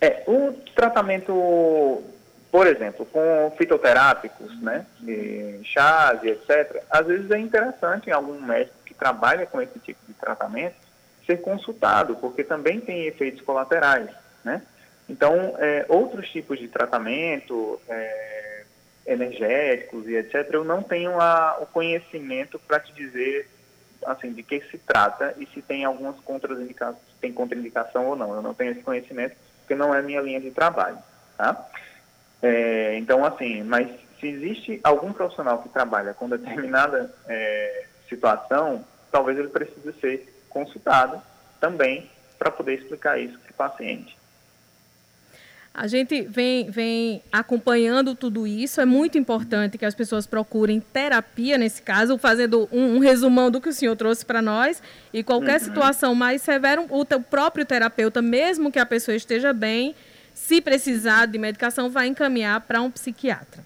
É, 0.01 0.23
o 0.29 0.53
tratamento, 0.73 2.05
por 2.53 2.69
exemplo, 2.69 3.05
com 3.07 3.53
fitoterápicos, 3.59 4.57
né, 4.63 4.87
chás 5.65 6.23
e 6.23 6.29
etc., 6.29 6.81
às 6.89 7.05
vezes 7.05 7.29
é 7.33 7.39
interessante 7.41 8.09
em 8.09 8.13
algum 8.13 8.41
médico 8.41 8.76
trabalha 8.99 9.47
com 9.47 9.61
esse 9.61 9.79
tipo 9.79 10.01
de 10.07 10.15
tratamento 10.15 10.77
ser 11.27 11.41
consultado, 11.41 12.17
porque 12.17 12.45
também 12.45 12.81
tem 12.81 13.07
efeitos 13.07 13.43
colaterais 13.43 14.11
né? 14.47 14.63
Então, 15.09 15.57
é, 15.59 15.85
outros 15.89 16.31
tipos 16.31 16.59
de 16.59 16.69
tratamento, 16.69 17.81
é, 17.89 18.65
energéticos 19.05 20.07
e 20.09 20.15
etc., 20.15 20.49
eu 20.53 20.65
não 20.65 20.83
tenho 20.83 21.21
a, 21.21 21.59
o 21.61 21.67
conhecimento 21.67 22.59
para 22.61 22.81
te 22.81 22.93
dizer 22.93 23.49
assim, 24.05 24.33
de 24.33 24.43
que 24.43 24.61
se 24.71 24.79
trata 24.79 25.35
e 25.37 25.47
se 25.47 25.61
tem 25.61 25.85
algumas 25.85 26.19
contraindicações, 26.21 27.03
tem 27.21 27.33
contraindicação 27.33 28.07
ou 28.07 28.17
não. 28.17 28.35
Eu 28.35 28.43
não 28.43 28.55
tenho 28.55 28.71
esse 28.71 28.83
conhecimento 28.83 29.37
porque 29.61 29.75
não 29.75 29.93
é 29.93 30.01
minha 30.01 30.21
linha 30.21 30.41
de 30.41 30.53
trabalho, 30.53 30.99
tá? 31.37 31.69
É, 32.41 32.97
então, 32.97 33.25
assim, 33.25 33.65
mas 33.65 33.89
se 34.21 34.29
existe 34.29 34.81
algum 34.85 35.13
profissional 35.13 35.61
que 35.61 35.69
trabalha 35.69 36.15
com 36.15 36.29
determinada 36.29 37.13
é, 37.27 37.86
situação, 38.09 38.85
talvez 39.11 39.39
ele 39.39 39.49
precise 39.49 39.93
ser 40.01 40.33
consultado 40.49 41.21
também 41.61 42.11
para 42.39 42.51
poder 42.51 42.75
explicar 42.79 43.19
isso 43.19 43.39
para 43.39 43.51
o 43.51 43.55
paciente. 43.55 44.17
A 45.79 45.87
gente 45.87 46.23
vem, 46.23 46.71
vem 46.71 47.23
acompanhando 47.31 48.15
tudo 48.15 48.47
isso. 48.47 48.81
É 48.81 48.87
muito 48.87 49.19
importante 49.19 49.77
que 49.77 49.85
as 49.85 49.95
pessoas 49.95 50.27
procurem 50.27 50.81
terapia, 50.81 51.59
nesse 51.59 51.83
caso, 51.83 52.17
fazendo 52.17 52.67
um, 52.73 52.97
um 52.97 52.99
resumão 52.99 53.51
do 53.51 53.61
que 53.61 53.69
o 53.69 53.73
senhor 53.75 53.95
trouxe 53.95 54.25
para 54.25 54.41
nós. 54.41 54.83
E 55.13 55.23
qualquer 55.23 55.61
uhum. 55.61 55.67
situação 55.67 56.15
mais 56.15 56.41
severa, 56.41 56.81
o, 56.81 57.01
o 57.03 57.23
próprio 57.23 57.67
terapeuta, 57.67 58.23
mesmo 58.23 58.73
que 58.73 58.79
a 58.79 58.87
pessoa 58.87 59.15
esteja 59.15 59.53
bem, 59.53 59.95
se 60.33 60.63
precisar 60.63 61.27
de 61.27 61.37
medicação, 61.37 61.91
vai 61.91 62.07
encaminhar 62.07 62.63
para 62.63 62.81
um 62.81 62.91
psiquiatra. 62.91 63.63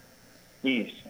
Isso, 0.64 1.05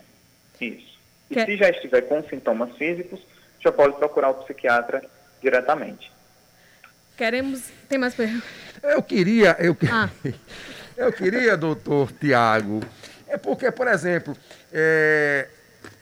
isso. 0.61 0.89
E 1.31 1.45
se 1.45 1.57
já 1.57 1.71
estiver 1.71 2.03
com 2.03 2.23
sintomas 2.25 2.77
físicos, 2.77 3.21
já 3.61 3.71
pode 3.71 3.97
procurar 3.97 4.31
o 4.31 4.35
psiquiatra 4.35 5.03
diretamente. 5.40 6.11
Queremos. 7.16 7.71
Tem 7.88 7.99
mais 7.99 8.14
perguntas? 8.14 8.49
Eu 8.83 9.03
queria. 9.03 9.57
Eu, 9.59 9.77
ah. 9.90 10.09
eu 10.97 11.12
queria, 11.12 11.57
doutor 11.57 12.11
Tiago. 12.12 12.81
É 13.29 13.37
porque, 13.37 13.71
por 13.71 13.87
exemplo, 13.87 14.37
é, 14.73 15.47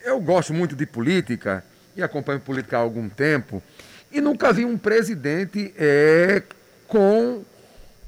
eu 0.05 0.19
gosto 0.21 0.55
muito 0.55 0.75
de 0.75 0.87
política 0.87 1.63
e 1.95 2.03
acompanho 2.03 2.41
política 2.41 2.79
há 2.79 2.81
algum 2.81 3.09
tempo 3.09 3.63
e 4.11 4.21
nunca 4.21 4.53
vi 4.53 4.65
um 4.65 4.79
presidente 4.79 5.75
é, 5.77 6.43
com, 6.87 7.45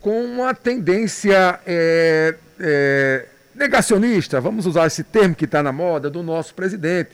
com 0.00 0.24
uma 0.24 0.54
tendência 0.54 1.61
é, 1.66 2.35
é, 2.59 3.26
negacionista, 3.54 4.40
vamos 4.40 4.66
usar 4.66 4.86
esse 4.86 5.04
termo 5.04 5.34
que 5.34 5.44
está 5.44 5.62
na 5.62 5.72
moda, 5.72 6.10
do 6.10 6.22
nosso 6.22 6.54
presidente. 6.54 7.10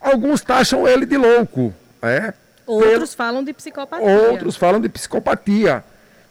Alguns 0.00 0.42
taxam 0.42 0.86
ele 0.86 1.06
de 1.06 1.16
louco. 1.16 1.74
É, 2.02 2.34
Outros 2.66 3.14
falam 3.14 3.44
de 3.44 3.52
psicopatia. 3.52 4.06
Outros 4.06 4.56
falam 4.56 4.80
de 4.80 4.88
psicopatia. 4.88 5.84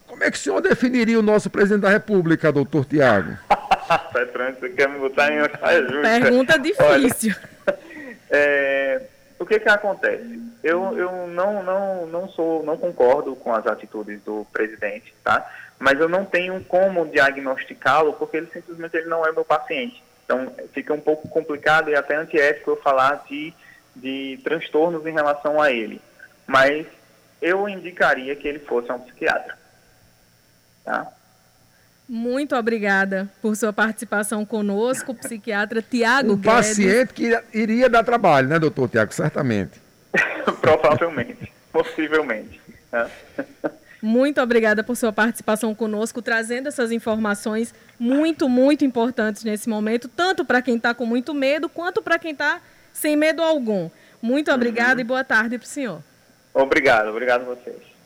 Como 0.08 0.24
é 0.24 0.32
que 0.32 0.38
o 0.38 0.40
senhor 0.40 0.62
definiria 0.62 1.20
o 1.20 1.24
nosso 1.24 1.50
presidente 1.50 1.82
da 1.82 1.90
República, 1.90 2.52
doutor 2.52 2.86
Tiago? 2.86 3.38
Petrônio, 4.14 4.56
você 4.60 4.70
quer 4.70 4.90
me 4.90 5.00
botar 5.00 5.32
em 5.32 5.40
justa? 5.40 5.60
Pergunta 6.02 6.60
difícil. 6.60 6.86
Olha, 6.86 7.78
é, 8.30 9.02
o 9.40 9.46
que 9.46 9.60
que 9.60 9.70
acontece? 9.70 10.40
Eu, 10.64 10.98
eu 10.98 11.28
não, 11.28 11.64
não, 11.64 12.06
não 12.08 12.30
sou, 12.30 12.64
não 12.64 12.78
concordo 12.78 13.36
com 13.36 13.54
as 13.54 13.66
atitudes 13.68 14.22
do 14.24 14.46
presidente, 14.52 15.14
tá? 15.24 15.46
Mas 15.80 16.00
eu 16.00 16.08
não 16.08 16.26
tenho 16.26 16.64
como 16.64 17.06
diagnosticá-lo 17.06 18.14
porque 18.14 18.38
ele 18.38 18.50
simplesmente 18.52 18.96
ele 18.96 19.08
não 19.08 19.26
é 19.26 19.32
meu 19.32 19.44
paciente. 19.44 20.02
Então 20.26 20.54
fica 20.74 20.94
um 20.94 21.02
pouco 21.02 21.28
complicado 21.28 21.90
e 21.90 21.96
até 21.96 22.16
antiético 22.16 22.72
eu 22.72 22.78
falar 22.78 23.24
de, 23.28 23.54
de 23.96 24.40
transtornos 24.44 25.06
em 25.06 25.14
relação 25.14 25.62
a 25.62 25.72
ele. 25.72 26.02
Mas 26.48 26.88
eu 27.42 27.68
indicaria 27.68 28.36
que 28.36 28.48
ele 28.48 28.60
fosse 28.60 28.92
um 28.92 29.00
psiquiatra. 29.00 29.58
Tá? 30.84 31.08
Muito 32.08 32.56
obrigada 32.56 33.30
por 33.42 33.56
sua 33.56 33.72
participação 33.72 34.46
conosco, 34.46 35.14
psiquiatra 35.16 35.82
Tiago 35.82 36.34
um 36.34 36.36
Guedes. 36.36 36.52
paciente 36.52 37.14
que 37.14 37.42
iria 37.54 37.90
dar 37.90 38.04
trabalho, 38.04 38.48
né, 38.48 38.60
doutor 38.60 38.90
Tiago? 38.90 39.14
Certamente. 39.14 39.82
Provavelmente, 40.62 41.52
possivelmente. 41.72 42.62
Né? 42.92 43.10
Muito 44.06 44.42
obrigada 44.42 44.84
por 44.84 44.98
sua 44.98 45.14
participação 45.14 45.74
conosco, 45.74 46.22
trazendo 46.22 46.68
essas 46.68 46.92
informações 46.92 47.74
muito, 47.98 48.50
muito 48.50 48.84
importantes 48.84 49.46
nesse 49.46 49.70
momento, 49.70 50.10
tanto 50.10 50.44
para 50.44 50.62
quem 50.62 50.76
está 50.76 50.94
com 50.94 51.06
muito 51.06 51.34
medo, 51.34 51.70
quanto 51.70 52.02
para 52.02 52.20
quem 52.20 52.34
está 52.34 52.60
sem 52.92 53.16
medo 53.16 53.42
algum. 53.42 53.90
Muito 54.22 54.52
obrigada 54.52 54.96
uhum. 54.96 55.00
e 55.00 55.04
boa 55.06 55.24
tarde 55.24 55.58
para 55.58 55.64
o 55.64 55.70
senhor. 55.70 56.04
Obrigado, 56.54 57.12
obrigado 57.12 57.44
a 57.44 57.56
vocês. 57.56 57.93